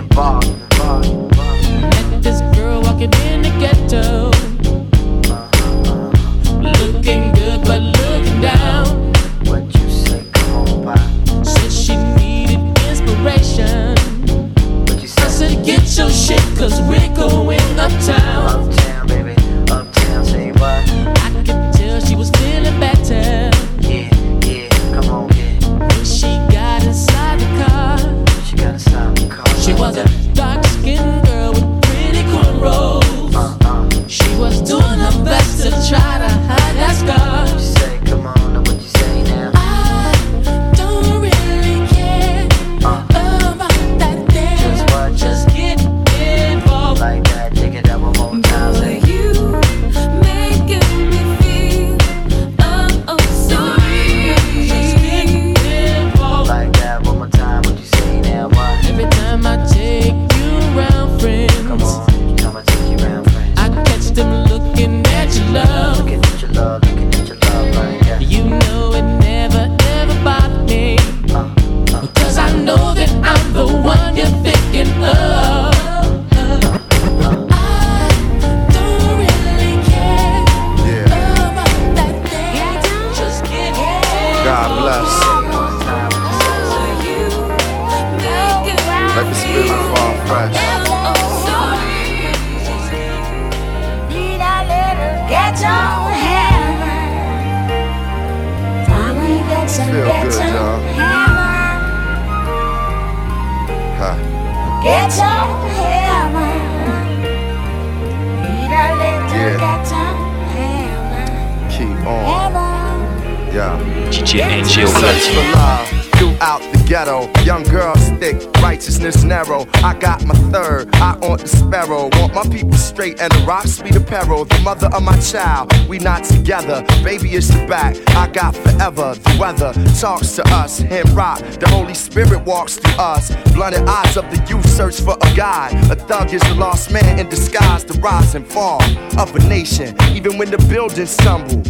[125.31, 126.83] child, we not together.
[127.03, 129.13] Baby is the back, I got forever.
[129.15, 131.39] The weather talks to us, him rock.
[131.39, 133.31] The Holy Spirit walks through us.
[133.53, 135.73] Blinded eyes of the youth search for a guide.
[135.89, 138.81] A thug is a lost man in disguise, the rise and fall
[139.17, 139.95] of a nation.
[140.11, 141.63] Even when the buildings stumble.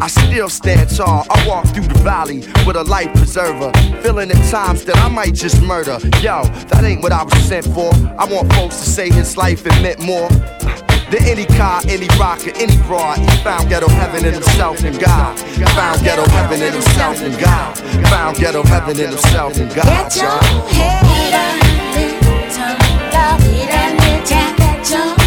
[0.00, 1.26] I still stand tall.
[1.28, 3.72] I walk through the valley with a life preserver.
[4.02, 5.98] Feeling at times that I might just murder.
[6.22, 7.92] Yo, that ain't what I was sent for.
[8.18, 10.28] I want folks to say his life it meant more.
[11.10, 13.18] Than any car, any rocker, any broad.
[13.18, 15.36] He found ghetto heaven in himself and God.
[15.70, 17.76] Found ghetto heaven in himself and God.
[18.08, 19.86] Found ghetto heaven in himself and God.
[19.86, 20.68] Get your y'all.
[20.68, 21.10] hammer.
[21.96, 22.76] Little
[23.12, 25.19] love, need a little get your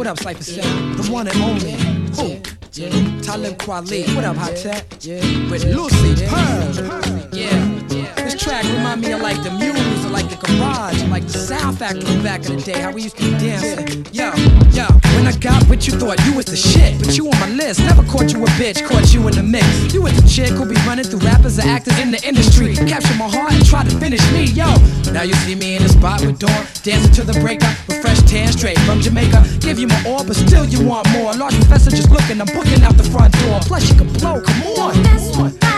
[0.00, 0.96] what up, Cypher Seven?
[0.96, 1.72] The one and only.
[2.16, 2.40] Who?
[2.72, 3.20] Yeah.
[3.20, 4.16] Talib Kweli.
[4.16, 4.86] What up, Hi-Tek?
[5.00, 5.20] Yeah.
[5.50, 7.28] With Lucy Pearl.
[7.34, 7.79] Yeah.
[7.88, 11.78] This track remind me of like the Muse, or like the Garage, like the Sound
[11.78, 14.06] Factory back in the day, how we used to be dancing.
[14.12, 14.32] Yo,
[14.72, 14.86] yo.
[15.16, 17.80] When I got what you thought you was the shit, but you on my list.
[17.80, 19.92] Never caught you a bitch, caught you in the mix.
[19.92, 22.74] You was the chick who be running through rappers or actors in the industry.
[22.74, 24.68] Capture my heart and try to finish me, yo.
[25.12, 28.20] Now you see me in the spot with Dawn, dancing to the breaker, with fresh
[28.22, 29.44] tan straight from Jamaica.
[29.60, 31.32] Give you my all, but still you want more.
[31.34, 33.60] Large professor just looking, I'm booking out the front door.
[33.62, 34.94] Plus you can blow, come on.
[35.04, 35.69] Come on.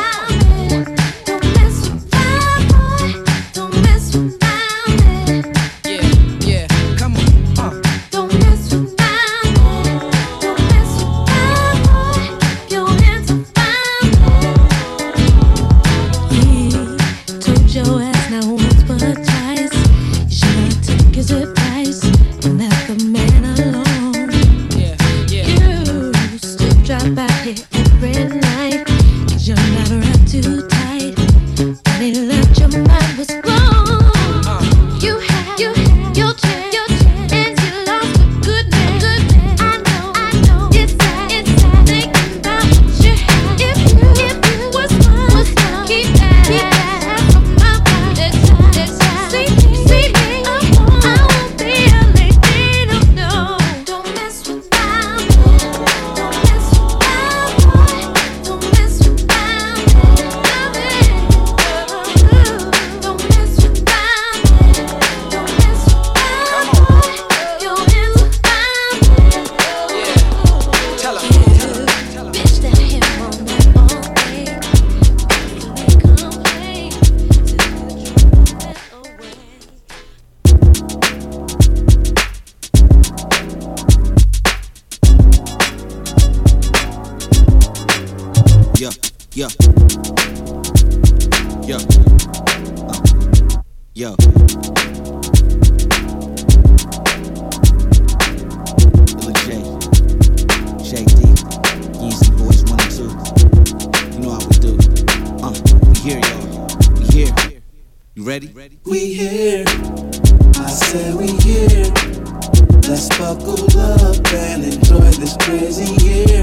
[114.63, 116.43] And enjoy this crazy year.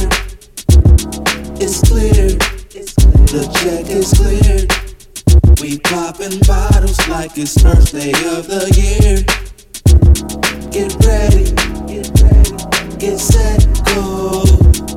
[1.59, 2.35] It's clear.
[3.29, 4.67] The check is cleared.
[5.61, 9.23] We popping bottles like it's first day of the year.
[10.71, 11.53] Get ready.
[12.97, 13.65] Get set.
[13.95, 14.43] Go.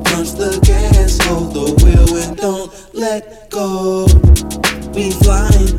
[0.03, 1.17] Punch the gas.
[1.27, 4.05] Hold the wheel and don't let go.
[4.93, 5.77] We flying.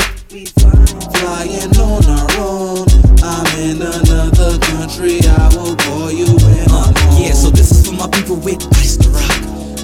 [1.18, 2.86] Flying on our own.
[3.22, 5.33] I'm in another country.
[8.04, 9.32] My people with ice to rock.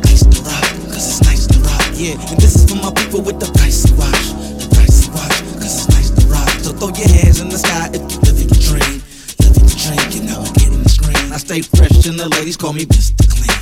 [0.05, 1.89] Ice to rock, cause it's nice to rock.
[1.95, 4.27] Yeah, and this is for my people with the pricey watch.
[4.61, 6.51] The pricey watch, cause it's nice to rock.
[6.61, 9.01] So throw your hands in the sky if you living your dream.
[9.41, 11.33] Living your dream, you know, getting the screen.
[11.33, 12.85] I stay fresh and the ladies call me.
[12.85, 13.25] Mr.
[13.25, 13.57] Clean,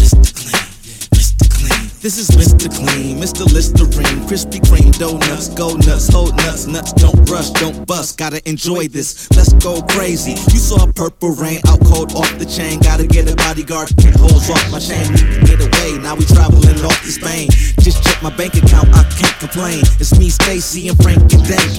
[0.00, 0.34] Mr.
[0.34, 0.47] Clean.
[2.00, 2.70] This is Mr.
[2.70, 3.42] Clean, Mr.
[3.50, 8.86] Listerine, Krispy Kreme, donuts, go nuts, hold nuts, nuts, don't rush, don't bust, gotta enjoy
[8.86, 10.38] this, let's go crazy.
[10.54, 14.38] You saw purple rain, out cold off the chain, gotta get a bodyguard, can't hold
[14.46, 17.50] off my chain, need to get away, now we traveling off to Spain.
[17.82, 19.82] Just check my bank account, I can't complain.
[19.98, 21.70] It's me, Stacy, and Frank and Dank,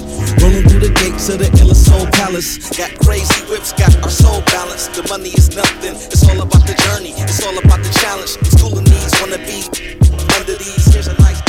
[0.43, 2.59] rolling through the gates of the Illa Soul Palace.
[2.75, 4.99] Got crazy whips, got our soul balanced.
[4.99, 8.35] The money is nothing, it's all about the journey, it's all about the challenge.
[8.51, 9.63] Schooling these wanna be
[10.49, 11.41] end of these years of life,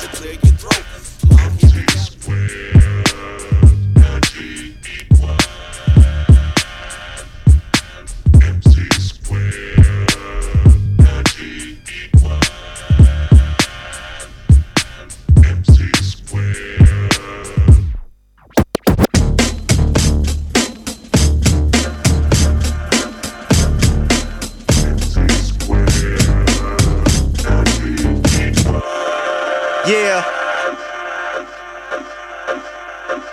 [0.00, 0.86] declare you broke.
[1.28, 3.05] Mom,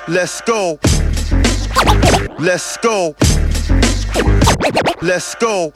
[0.06, 0.78] Let's go.
[2.38, 3.16] Let's go.
[5.02, 5.72] Let's go.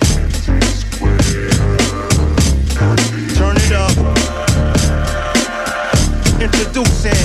[3.36, 3.96] Turn it up.
[6.42, 7.16] Introducing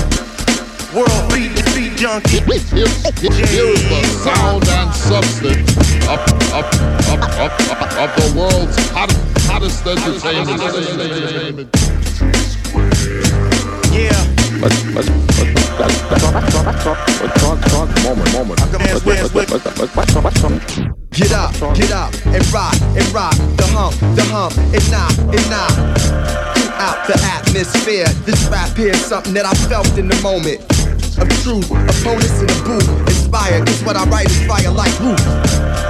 [0.95, 2.39] World Beat Beat Junkie.
[2.39, 5.75] Here is the sound and substance
[6.07, 6.19] of,
[6.53, 6.65] of,
[7.11, 7.51] of, of,
[7.99, 9.11] of, the world's hot,
[9.43, 11.69] hottest entertainment.
[13.91, 14.32] Yeah.
[21.11, 25.49] Get up, get up, and rock, and rock, the hump, the hump, and knock, and
[25.51, 25.75] knock.
[26.79, 30.61] Out the atmosphere, this rap here is something that I felt in the moment.
[31.19, 35.19] Of truth, opponents in the booth, inspired, cause what I write is fire like roof.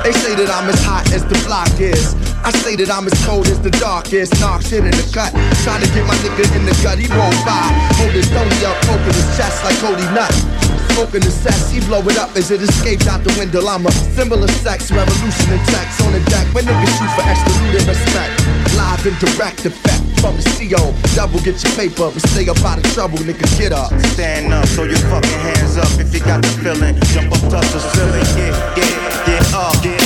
[0.03, 2.32] They say that I'm as hot as the block is.
[2.43, 4.35] I say that I'm as cold as the darkest.
[4.43, 5.31] Knocks hit in the cut.
[5.63, 7.71] Trying to get my nigga in the gut, he won't buy.
[7.95, 10.27] Hold his stony up, poking his chest like Cody Nut.
[10.91, 13.63] Smoking the cess, he blow it up as it escapes out the window.
[13.63, 16.45] I'm a symbol of sex, revolution and text on the deck.
[16.51, 18.31] When niggas shoot for extra absolute respect.
[18.75, 20.91] Live and direct effect from the CO.
[21.15, 23.47] Double get your paper, but stay up out of trouble, nigga.
[23.55, 23.95] Get up.
[24.13, 26.99] Stand up, throw your fucking hands up if you got the feeling.
[27.15, 28.27] Jump up, touch the ceiling.
[28.35, 28.93] Get, get,
[29.25, 30.02] get up, get,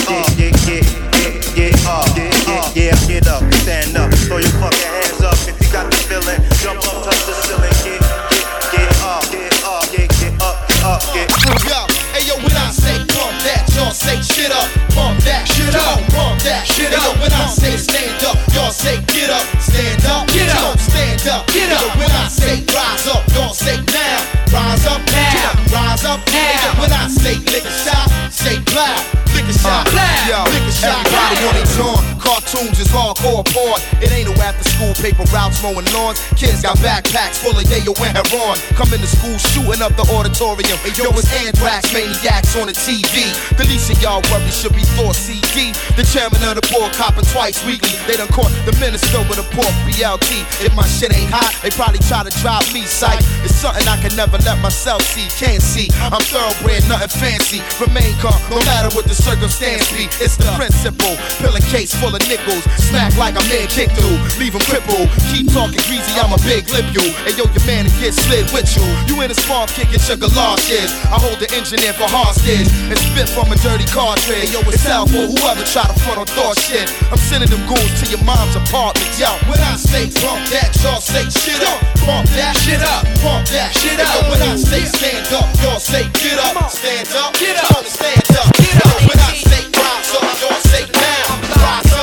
[2.77, 6.37] yeah, get up, stand up, throw your fucking hands up if you got the feeling.
[6.61, 7.73] Jump up, touch the ceiling.
[7.81, 7.97] Get,
[8.29, 11.25] get, get up, get up, get, get up, up, get.
[11.65, 11.79] Yo,
[12.13, 16.05] hey yo, when I say pump that, y'all say shit up, pump that, shit up,
[16.13, 17.17] pump that, shit up.
[17.17, 20.77] When I say stand up, y'all say get up, stand stand up, Get up.
[20.77, 21.81] Stand up, Get up.
[21.81, 24.21] Nigga, when I say rise up, y'all say now.
[24.53, 25.73] Rise up Now.
[25.73, 29.26] Rise up Nigga, when I say lick a shot, say black.
[29.37, 31.05] Lick a shot, Uh, Yo, a shot.
[31.05, 32.01] everybody joint.
[32.17, 33.79] Cartoons is hardcore porn.
[34.01, 36.19] It ain't no after school paper routes mowing lawns.
[36.35, 38.57] Kids got backpacks full of yayo and heron.
[38.75, 40.75] Come to school shooting up the auditorium.
[40.83, 43.29] And yo, it's anthrax maniacs on the TV.
[43.55, 45.71] The least of y'all worry should be Thor CD.
[45.95, 47.93] The chairman of the board copping twice weekly.
[48.09, 50.43] They done caught the minister with a pork BLT.
[50.65, 53.21] If my shit ain't hot, they probably try to drop me sight.
[53.45, 55.29] It's something I can never let myself see.
[55.39, 55.87] Can't see.
[56.11, 57.61] I'm thoroughbred, nothing fancy.
[57.79, 60.07] Remain calm, no matter what the circumstance be.
[60.23, 61.19] It's the principle.
[61.43, 62.63] Pill a case full of nickels.
[62.79, 64.15] Smack like a man kick through.
[64.39, 65.11] Leave him crippled.
[65.35, 67.03] Keep talking greasy, I'm a big lip you.
[67.27, 68.87] And yo, your man get slid with you.
[69.11, 70.95] You in a spark kicking sugar galoshes.
[71.11, 72.71] I hold the engineer for hostage.
[72.87, 74.55] And spit from a dirty cartridge.
[74.55, 76.87] Yo, it's out for whoever try to front on thought shit.
[77.11, 79.11] I'm sending them goons to your mom's apartment.
[79.19, 81.83] Yo, When I say pump that, y'all say shit up.
[82.07, 83.03] Pump that Shit up.
[83.19, 84.23] Pump that Shit up.
[84.31, 86.71] When I say stand up, y'all say get up.
[86.71, 87.35] Stand up.
[87.35, 87.83] Get up.
[87.83, 88.47] Stand up.
[88.55, 89.16] Get up.
[89.19, 91.63] I say rise up, y'all say now.
[91.63, 91.96] Rise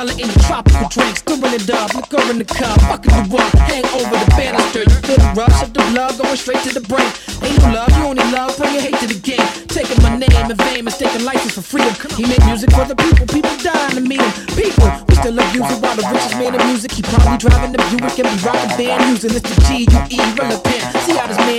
[0.00, 1.20] umbrella in the tropical drinks.
[1.20, 2.80] Stirring it up, liquor in the cup.
[2.88, 4.80] Fucking the rug, hang over the banister.
[4.80, 7.10] You feel the rush of the blood going straight to the brain.
[7.42, 9.44] Ain't no love, you only love, bring your hate to the game.
[9.68, 11.92] Taking my name in vain, mistaking license for freedom.
[12.16, 14.32] He made music for the people, people dying to meet him.
[14.56, 16.92] People, we still abuse it while the richest man in music.
[16.92, 20.18] He probably driving the Buick and be rocking band using this the G U E
[20.36, 20.82] relevant.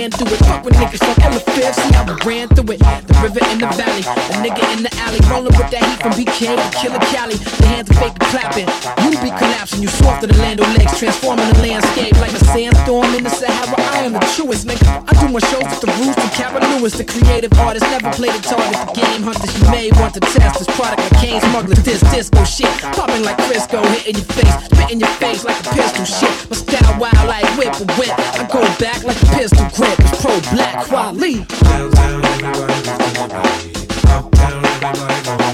[0.02, 0.42] Man do it.
[0.50, 1.74] Fuck with niggas from Elephant.
[1.76, 2.80] See how we ran through it.
[3.06, 6.10] The river in the valley, a nigga in the alley, rolling with that heat from
[6.18, 7.36] BK to Killer Cali.
[7.38, 8.66] The hands are fake clapping.
[8.98, 13.14] You be collapsing, you to the land of legs, transforming the landscape like a sandstorm
[13.14, 13.81] in the Sahara.
[14.52, 14.84] The nigga.
[15.08, 17.88] I do my shows with the roots and Cara Lewis, the creative artist.
[17.88, 18.76] Never played a target.
[18.84, 21.80] The game hunters, you may want to test this product like cane smugglers.
[21.82, 26.04] This disco shit, popping like Crisco, hitting your face, spitting your face like a pistol
[26.04, 26.28] shit.
[26.52, 28.12] My style wild like whip or whip.
[28.12, 29.96] I go back like a pistol grip.
[30.04, 31.48] It's pro black quality.
[31.64, 33.24] Downtown, everybody the
[33.72, 34.04] beat.
[34.04, 35.51] Uptown, everybody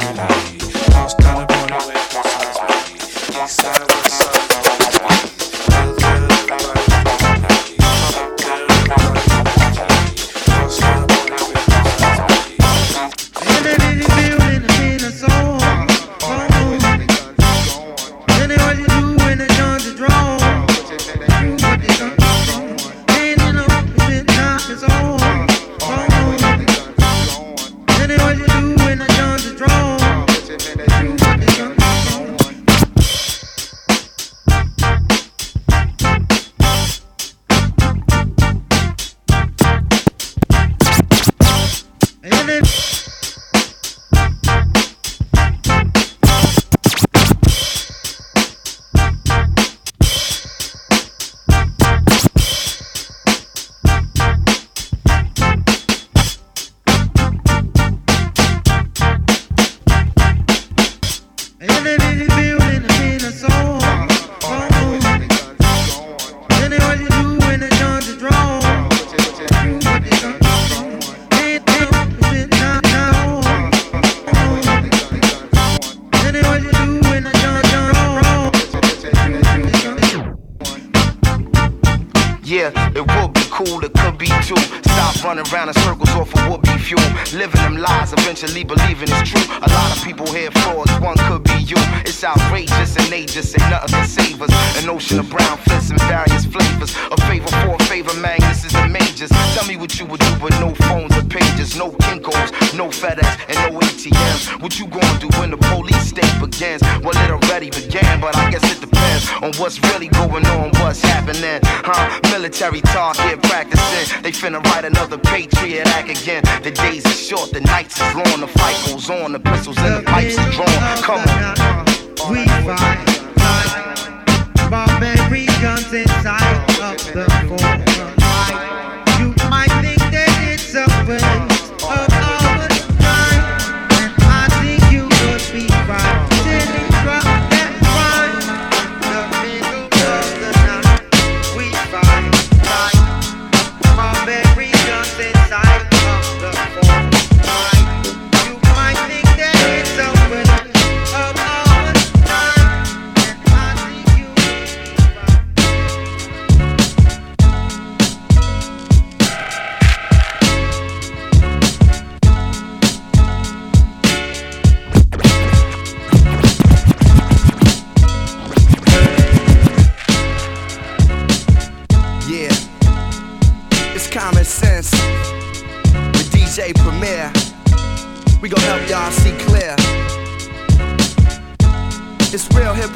[82.48, 84.56] Yeah, it would be cool, it could be too.
[84.94, 87.02] Stop running around in circles off of would be fuel.
[87.34, 89.42] Living them lies, eventually believing it's true.
[89.62, 91.80] A lot of people here frauds, one could be you.
[92.06, 94.50] It's outrageous and they just say nothing can save us.
[94.78, 96.94] An ocean of brown fists in various flavors.
[97.10, 99.30] A favor for a favor, man, this is the majors.
[99.54, 103.26] Tell me what you would do with no phones or pages, no Kinkos, no FedEx,
[103.50, 104.62] and no ATMs.
[104.62, 106.82] What you gonna do when the police state begins?
[107.02, 111.02] Well, it already began, but I guess it depends on what's really going on, what's
[111.02, 111.60] happening.
[111.64, 112.20] Huh?
[112.30, 114.22] Military target practicing.
[114.22, 116.42] They finna write another Patriot Act again.
[116.62, 119.96] The days are short, the nights is long, the fight goes on, the pistols and
[119.96, 120.68] the pipes are drawn.
[121.02, 122.32] Come on.
[122.32, 123.06] We fight
[123.44, 128.17] like barbarians inside of the forest.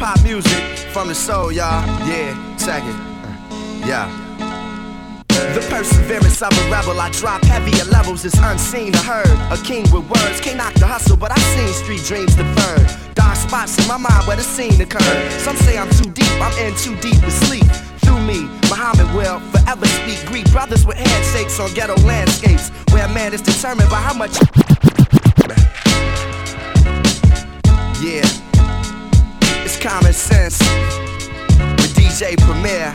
[0.02, 1.86] Hop music from the soul, y'all.
[2.08, 2.98] Yeah, check it.
[3.86, 4.10] Yeah.
[5.28, 9.38] The perseverance of a rebel, I drop heavier levels, it's unseen or heard.
[9.52, 13.14] A king with words, can't knock the hustle, but I've seen street dreams deferred.
[13.14, 15.30] Dark spots in my mind where the scene occurred.
[15.38, 17.66] Some say I'm too deep, I'm in too deep to sleep.
[18.02, 20.18] Through me, Muhammad will forever speak.
[20.26, 24.34] Greek brothers with handshakes on ghetto landscapes, where a man is determined by how much.
[28.02, 28.26] Yeah,
[29.82, 30.60] common sense
[31.80, 32.94] with DJ Premier.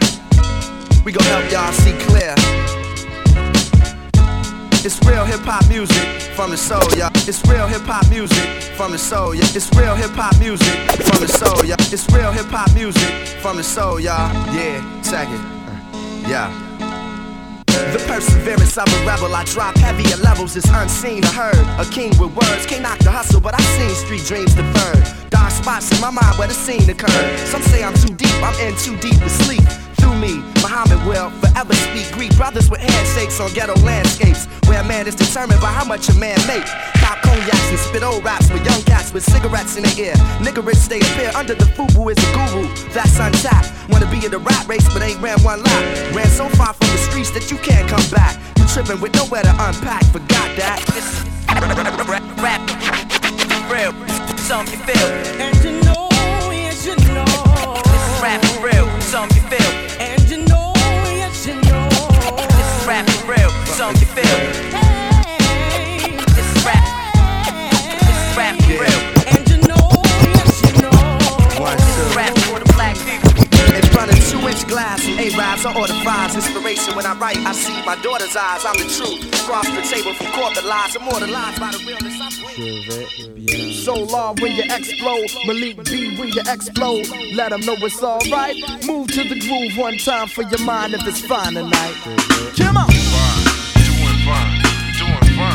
[1.04, 2.34] We gon' help y'all see clear.
[4.86, 7.10] It's real hip hop music from the soul, yeah.
[7.28, 9.44] It's real hip hop music from the soul, yeah.
[9.54, 10.74] It's real hip hop music
[11.04, 11.76] from the soul, yeah.
[11.92, 13.12] It's real hip hop music
[13.42, 14.32] from the soul, y'all.
[14.56, 15.42] Yeah, check it.
[15.42, 16.67] Uh, Yeah.
[17.94, 21.66] The perseverance of a rebel, I drop heavier levels, it's unseen or heard.
[21.80, 25.04] A king with words, can't knock the hustle, but I've seen street dreams deferred.
[25.30, 27.40] Dark spots in my mind where the scene occurred.
[27.48, 29.87] Some say I'm too deep, I'm in too deep to sleep.
[30.08, 32.08] Through me, Muhammad will forever speak.
[32.14, 32.32] Greek.
[32.38, 36.14] brothers with handshakes on ghetto landscapes, where a man is determined by how much a
[36.16, 36.72] man makes.
[37.04, 40.14] Pop cognacs and spit old raps with young cats with cigarettes in their ear.
[40.40, 42.64] Nigga rich they appear under the FUBU is a guru.
[42.94, 43.68] That's untapped.
[43.90, 46.16] Wanna be in the rat race, but ain't ran one lap.
[46.16, 48.40] Ran so far from the streets that you can't come back.
[48.58, 50.06] You tripping with nowhere to unpack.
[50.16, 50.80] Forgot that.
[52.40, 52.62] Rap,
[53.70, 53.92] real,
[54.38, 55.08] something you feel.
[55.44, 56.08] And you know,
[56.50, 57.26] yes you know.
[57.84, 59.77] This is rap for real, something you feel.
[63.88, 64.38] Real, something you feel.
[66.36, 66.84] This is rap.
[68.00, 69.02] This is rap for real.
[69.28, 69.90] And you know,
[70.36, 70.98] yes you know.
[71.62, 73.32] One, This is rap for the black people.
[73.76, 76.36] In front of two inch glass, A-Rabs, I order fives.
[76.36, 78.66] Inspiration when I write, I see my daughter's eyes.
[78.66, 79.32] I'm the truth.
[79.46, 83.74] Cross the table from corporate lies, immortalized by the realness I bring.
[83.74, 87.08] So long when you explode, Malik B when you explode.
[87.34, 88.58] Let them know it's alright.
[88.86, 91.96] Move to the groove one time for your mind if it's fine tonight.
[92.58, 93.27] Come on.
[95.38, 95.46] Move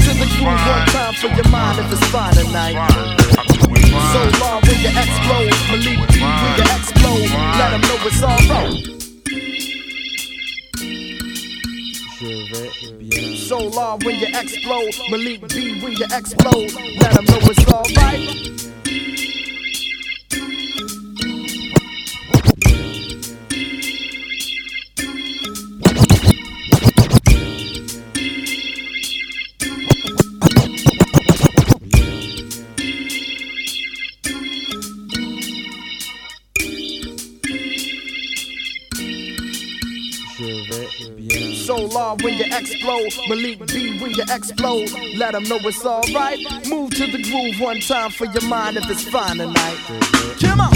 [0.00, 2.72] to the groove one time for your mind if it's fine tonight.
[4.12, 7.28] So long when you explode, Malik B when you explode.
[7.58, 8.80] Let them know it's alright.
[13.46, 16.72] So long when you explode, Malik B when you explode.
[16.98, 18.24] Let them know it's alright.
[41.76, 44.90] So long when you explode, Malik B when you explode.
[45.18, 46.38] Let them know it's alright.
[46.66, 49.76] Move to the groove one time for your mind if it's fine tonight.
[50.40, 50.70] Come on.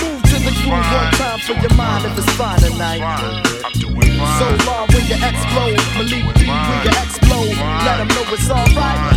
[0.00, 3.02] Move to the groove one time for your mind if it's fine tonight.
[4.38, 7.56] So long when you explode, Malik B when you explode.
[7.84, 9.15] Let them know it's alright.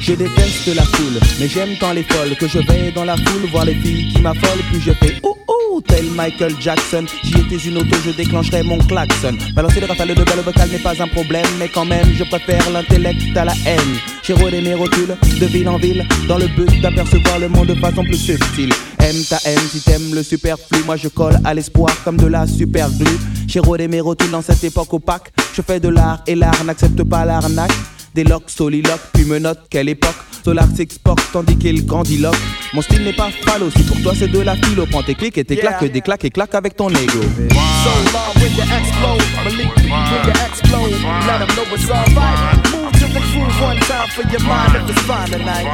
[0.00, 3.48] Je déteste la foule, mais j'aime tant les folles que je vais dans la foule
[3.50, 5.38] voir les filles qui m'affolent, puis je fais oh
[5.74, 7.04] oh tel Michael Jackson.
[7.22, 9.36] J'y étais une auto, je déclencherais mon klaxon.
[9.54, 12.70] Balancer des rafales de balles vocales n'est pas un problème, mais quand même je préfère
[12.70, 13.96] l'intellect à la haine.
[14.22, 17.74] J'ai rodé mes rotules de ville en ville dans le but d'apercevoir le monde de
[17.74, 18.72] façon plus subtile.
[19.00, 22.46] Aime ta haine si t'aimes le superflu, moi je colle à l'espoir comme de la
[22.46, 23.18] super glue.
[23.46, 25.32] J'ai rodé mes rotules dans cette époque opaque.
[25.54, 27.72] Je fais de l'art et l'art n'accepte pas l'arnaque.
[28.14, 30.14] Des locks, soliloques, puis me note quelle époque.
[30.44, 32.36] Solar s'exporte tandis qu'il grandiloque.
[32.74, 34.84] Mon style n'est pas phallo, si pour toi c'est de la philo.
[34.84, 37.22] Prends tes clics et tes claques, des claques et claques avec ton ego.
[37.22, 40.92] So long when you explode, Malik B when you explode.
[41.26, 42.60] Let them know it's alright.
[42.72, 45.66] Move to the groove one time for your mind if it's fine tonight.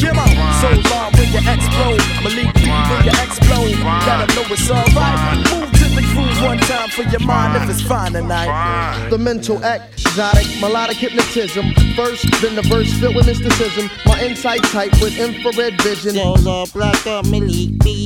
[0.00, 0.32] Come on.
[0.60, 3.76] So long when you explode, Malik B when you explode.
[4.06, 5.18] Let them know it's alright.
[5.36, 5.79] Move to the groove
[6.42, 9.08] one time for your mind if it's fine tonight.
[9.10, 11.72] The mental act, exotic, melodic hypnotism.
[11.94, 13.90] First, then the verse filled with mysticism.
[14.06, 16.14] My insight tight with infrared vision.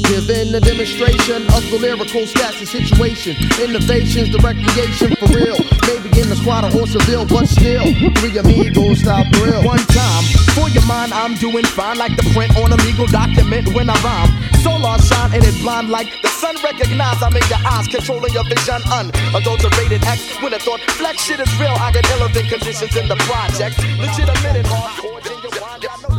[0.04, 3.36] Giving the demonstration of the lyrical stats and situation.
[3.62, 5.56] Innovations, the recreation for real.
[5.86, 7.84] Maybe in the squad or Seville, but still,
[8.18, 9.64] three amigos style thrill.
[9.64, 10.24] One time,
[10.54, 13.96] for your mind, I'm doing fine like the print on a legal document when I
[14.02, 14.30] rhyme.
[14.62, 18.44] Solaar shine and it's blind like the sun recognize I'm in your eyes, controlling your
[18.44, 18.80] vision.
[18.90, 21.74] Unadulterated X when I thought flex shit is real.
[21.76, 23.78] I get than conditions in the project.
[23.98, 25.43] Legitimate and hardcore.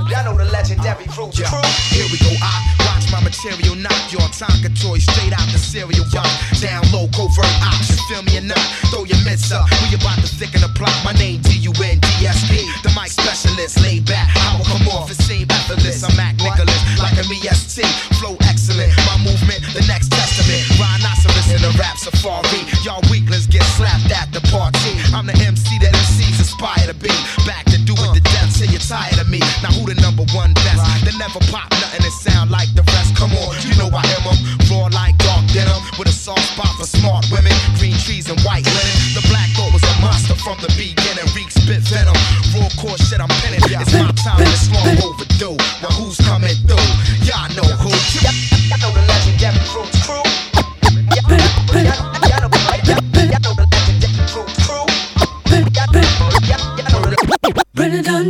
[0.05, 1.65] Y'all know the the legendary Roots Yeah, crew.
[1.89, 2.53] Here we go, I
[2.85, 6.61] watch my material knock your Tonka toy straight out the cereal box.
[6.61, 8.61] Down low, covert ops, you feel me or not?
[8.93, 10.93] Throw your mitts up, we about to thicken the plot.
[11.03, 12.53] My name D-U-N-D-S-P,
[12.85, 13.81] the mic specialist.
[13.81, 16.05] Laid back, I will come off, it seem effortless.
[16.05, 17.81] I'm Mac Nicholas, like an EST,
[18.21, 18.93] flow excellent.
[19.09, 20.61] My movement, the next testament.
[20.77, 22.61] Rhinoceros in the rap safari.
[22.85, 24.93] Y'all weaklings get slapped at the party.
[25.17, 27.13] I'm the MC that MCs aspire to be.
[27.49, 29.39] Back to do it to death till you're tired of me.
[29.63, 30.83] Now who the number one best?
[31.07, 33.15] They never pop nothing that sound like the rest.
[33.15, 34.39] Come on, you know I am am 'em.
[34.69, 37.53] Raw like dark denim with a soft spot for smart women.
[37.79, 38.97] Green trees and white linen.
[39.15, 41.27] The black thought was a monster from the beginning.
[41.35, 42.17] Reek spit venom.
[42.53, 43.63] Raw core shit I'm pinning.
[43.63, 45.57] It's my time and it's long overdue.
[45.81, 46.89] Now who's coming through?
[47.23, 47.91] Y'all know who.
[48.23, 49.94] Y'all know the legendary crew.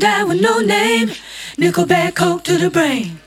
[0.06, 1.08] Died with no name.
[1.58, 3.18] Nickelback coke to the brain.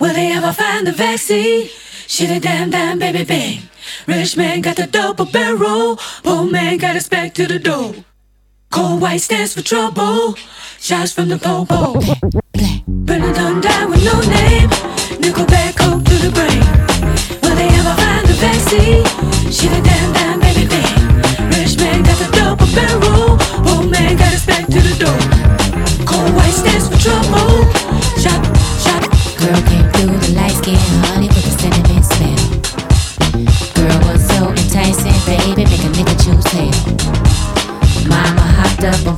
[0.00, 1.68] Will they ever find the vaccine?
[2.06, 3.68] Shit a damn damn baby bang.
[4.06, 5.98] Rich man got the double barrel.
[6.22, 7.92] Poor man got his back to the door.
[8.70, 10.34] Cold white stands for trouble.
[10.80, 12.00] Shots from the popo.
[12.88, 14.70] Brennan done died with no name.
[15.20, 16.64] Nickelback coke to the brain.
[17.42, 19.04] Will they ever find the vaccine?
[19.52, 20.33] Shit a damn damn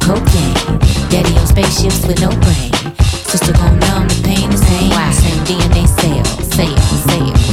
[0.07, 0.79] cocaine,
[1.11, 2.71] daddy on spaceships with no brain.
[3.27, 6.77] Sister gon' numb the pain the same, same DNA cell, cell,
[7.09, 7.46] cell,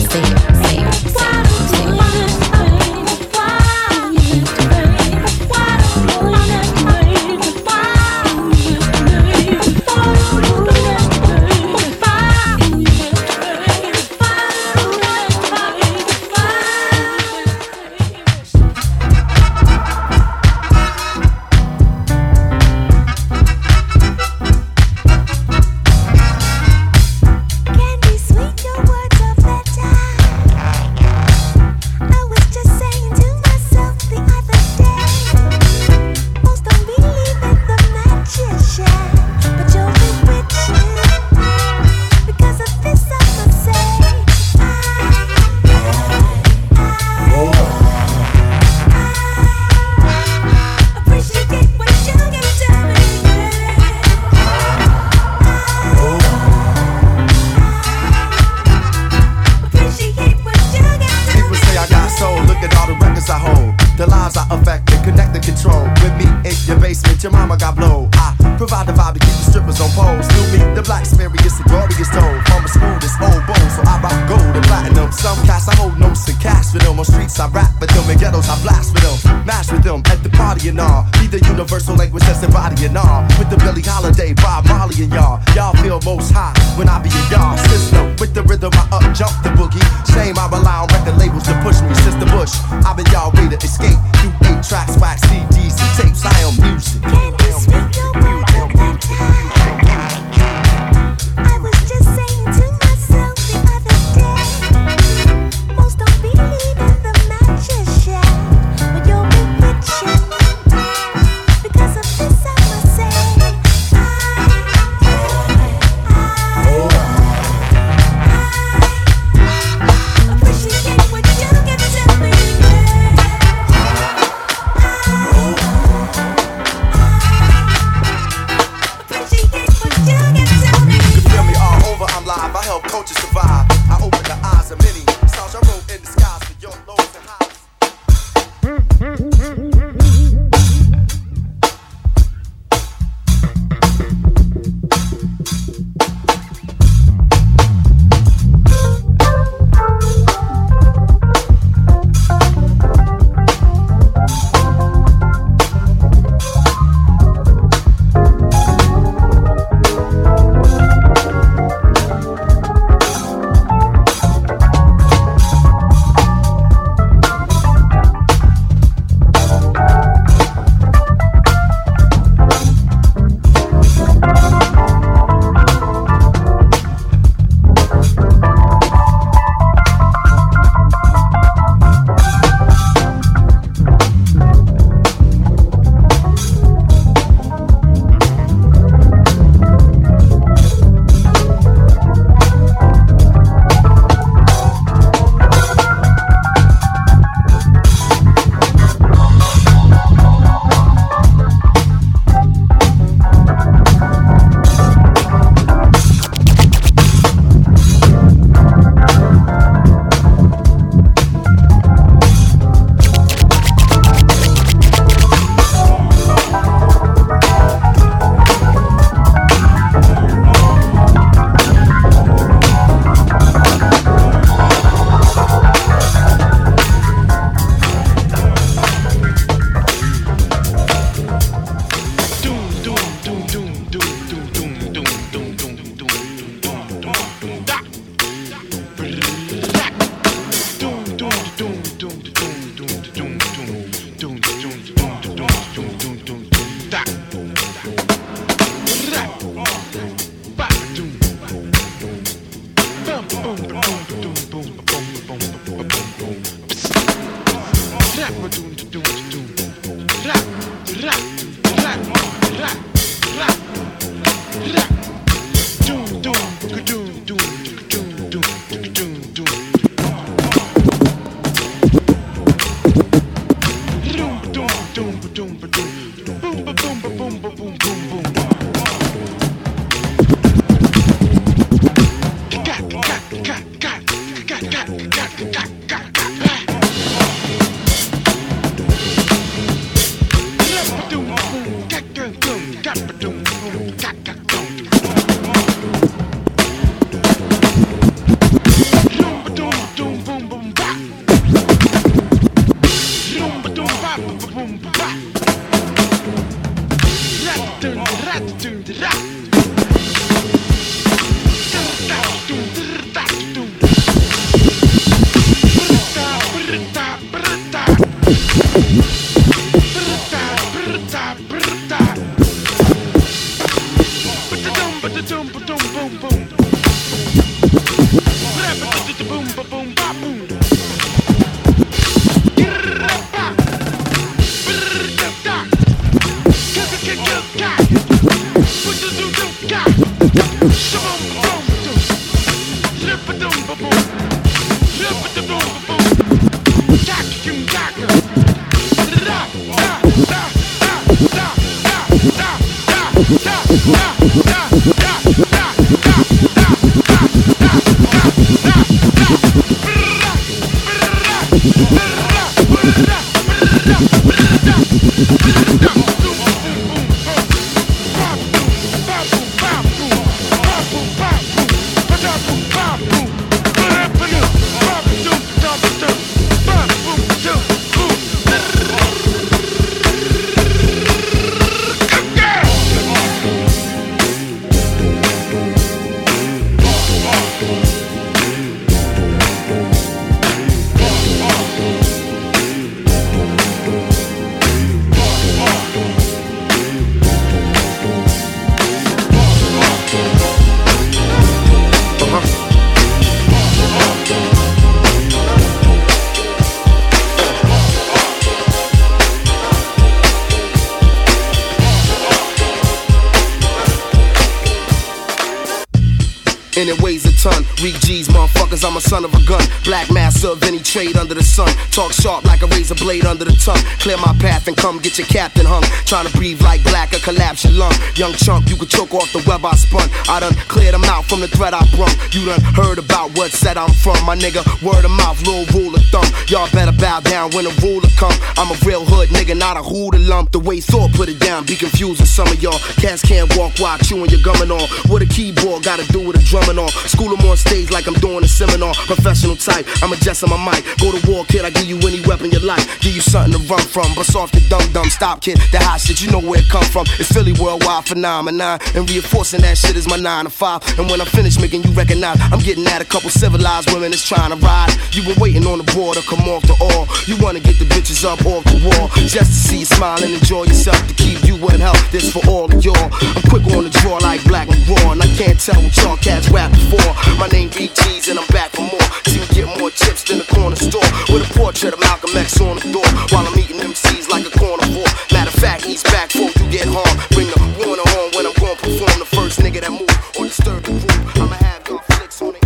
[418.84, 419.62] motherfuckers, I'm a son of a gun.
[419.84, 421.68] Black master of any trade under the sun.
[421.92, 423.82] Talk sharp like a razor blade under the tongue.
[424.00, 425.84] Clear my path and come get your captain hung.
[426.06, 427.94] Trying to breathe like black or collapse your lung.
[428.16, 430.10] Young chunk, you could choke off the web I spun.
[430.30, 432.14] I done cleared them out from the threat I brung.
[432.32, 434.18] You done heard about what said I'm from.
[434.26, 436.28] My nigga, word of mouth, little rule of thumb.
[436.48, 438.36] Y'all better bow down when the ruler come.
[438.58, 440.52] I'm a real hood nigga, not a hooter lump.
[440.52, 442.80] The way thought put it down, be confusing some of y'all.
[443.00, 444.88] Cats can't walk while chewing your gumming on.
[445.10, 446.90] What a keyboard gotta do with a drumming on.
[447.08, 448.73] School them on stage like I'm doing a seminar.
[448.74, 450.84] Professional type, I'm adjusting my mic.
[450.98, 452.82] Go to war, kid, I give you any weapon you like.
[453.02, 454.10] Give you something to run from.
[454.16, 455.10] Bust off the dumb dumb.
[455.10, 457.06] Stop, kid, that hot shit, you know where it come from.
[457.20, 458.80] It's Philly worldwide phenomenon.
[458.96, 460.82] And reinforcing that shit is my nine to five.
[460.98, 464.26] And when I'm finished making you recognize, I'm getting at a couple civilized women that's
[464.26, 464.90] trying to ride.
[465.12, 467.06] You been waiting on the border, come off the all.
[467.30, 469.08] You wanna get the bitches up off the wall.
[469.30, 470.98] Just to see you smile and enjoy yourself.
[471.08, 473.14] To keep you in health, this for all of y'all.
[473.22, 475.14] I'm quick on the draw like black and raw.
[475.14, 477.14] And I can't tell what y'all cats rap before.
[477.38, 479.08] My name BG's and I'm back for more.
[479.28, 481.06] See me get more chips than the corner store.
[481.34, 483.10] With a portrait of Malcolm X on the door.
[483.32, 485.12] While I'm eating MCs like a corner carnivore.
[485.32, 487.20] Matter of fact, he's back before you get harmed.
[487.32, 489.20] Bring the warner home when I'm gonna perform.
[489.20, 490.10] The first nigga that move
[490.40, 491.38] or disturb the groove.
[491.38, 492.64] I'ma have y'all flicks on the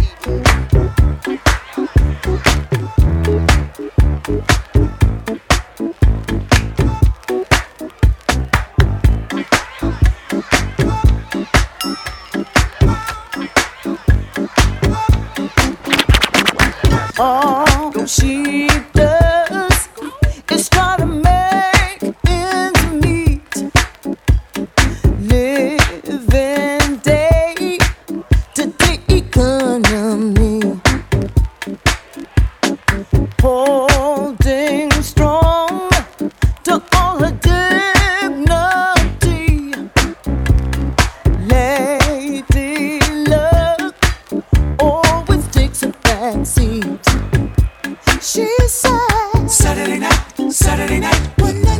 [4.27, 4.66] All
[17.17, 17.56] she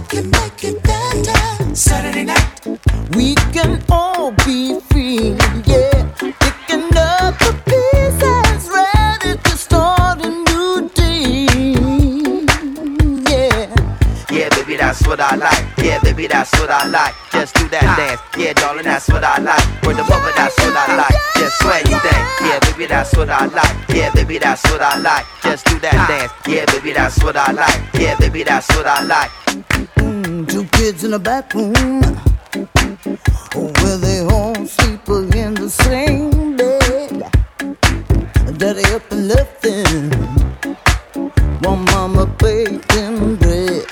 [0.08, 1.76] can make it better.
[1.76, 2.66] Saturday night,
[3.16, 5.36] we can all be free,
[5.66, 6.06] yeah.
[6.18, 11.46] Picking up the pieces, ready to start a new day,
[13.30, 13.76] yeah.
[14.32, 15.66] Yeah, baby, that's what I like.
[15.78, 17.14] Yeah, baby, that's what I like.
[17.32, 18.22] Just do that dance.
[18.38, 19.84] Yeah, darling, that's what I like.
[19.84, 21.16] Word of mother, that's what I like.
[21.36, 22.24] Just swear you think.
[22.42, 23.90] Yeah, baby, that's what I like.
[23.90, 25.26] Yeah, baby, that's what I like.
[25.44, 26.32] Just do that dance.
[26.48, 27.82] Yeah, baby, that's what I like.
[27.94, 29.32] Yeah, baby, that's what I like.
[30.46, 32.02] Two kids in the back room
[33.56, 37.32] oh, where they all sleep in the same bed.
[38.58, 40.12] Daddy up and left them
[41.62, 43.86] while mama baking bread.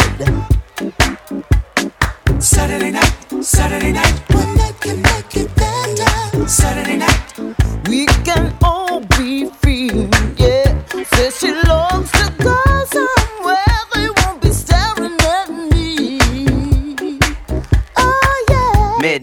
[2.39, 4.34] Saturday night, Saturday night,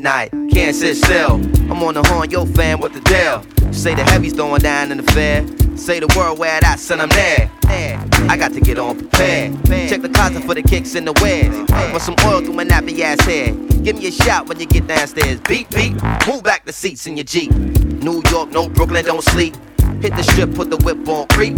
[0.03, 1.35] Midnight, can't sit still.
[1.71, 3.73] I'm on the horn, yo fam, what the deal?
[3.73, 5.47] Say the heavy's throwing down in the fair.
[5.77, 7.49] Say the world where that son I'm there.
[8.29, 9.65] I got to get on prepared.
[9.65, 11.55] Check the closet for the kicks and the wears.
[11.93, 13.55] Want some oil through my nappy ass hair.
[13.85, 15.39] Give me a shout when you get downstairs.
[15.43, 15.93] Beat, beat.
[16.27, 17.53] Move back the seats in your Jeep.
[17.53, 19.55] New York, no Brooklyn, don't sleep.
[20.03, 21.55] Hit the strip, put the whip on creep.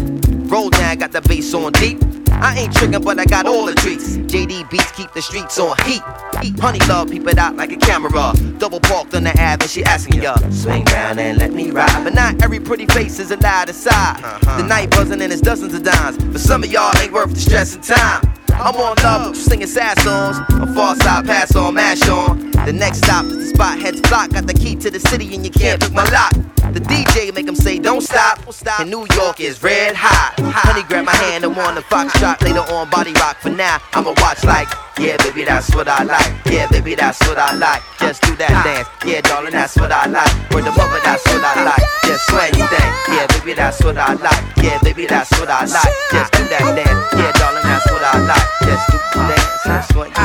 [0.53, 1.99] Roll down, got the bass on deep.
[2.31, 4.19] I ain't tricking, but I got all the treats.
[4.19, 6.03] JD beats keep the streets on heat.
[6.43, 6.59] Heat.
[6.59, 8.35] Honey love, peep it out like a camera.
[8.59, 12.05] Double parked on the Ave and she asking ya, swing round and let me ride.
[12.05, 14.23] But not every pretty face is allowed aside.
[14.23, 14.67] The uh-huh.
[14.67, 16.19] night buzzing and it's dozens of dimes.
[16.19, 18.44] But some of y'all ain't worth the stress and time.
[18.61, 20.39] I'm on love, singing sad songs.
[20.61, 22.51] A far side pass on, mash on.
[22.65, 24.31] The next stop is the spot, heads block.
[24.31, 26.33] Got the key to the city and you can't pick my lock.
[26.73, 28.41] The DJ make 'em say don't stop.
[28.81, 30.35] And New York is red hot.
[30.41, 32.43] Honey grab my hand and want the fox shot.
[32.43, 33.37] Later on body rock.
[33.41, 34.69] For now, I'ma watch like,
[34.99, 36.33] yeah, baby, that's what I like.
[36.47, 37.83] Yeah, baby, that's what I like.
[37.99, 38.89] Just do that dance.
[39.05, 40.33] Yeah, darling, that's what I like.
[40.51, 41.85] Word the mother, that's what I like.
[42.05, 42.91] Just swing you thing.
[43.11, 44.43] Yeah, baby, that's what I like.
[44.63, 45.95] Yeah, baby, that's what I like.
[46.11, 47.01] Just do that dance.
[47.13, 48.49] Yeah, darling, that's what I like.
[48.63, 49.63] Just do the dance.
[49.65, 50.25] That's what you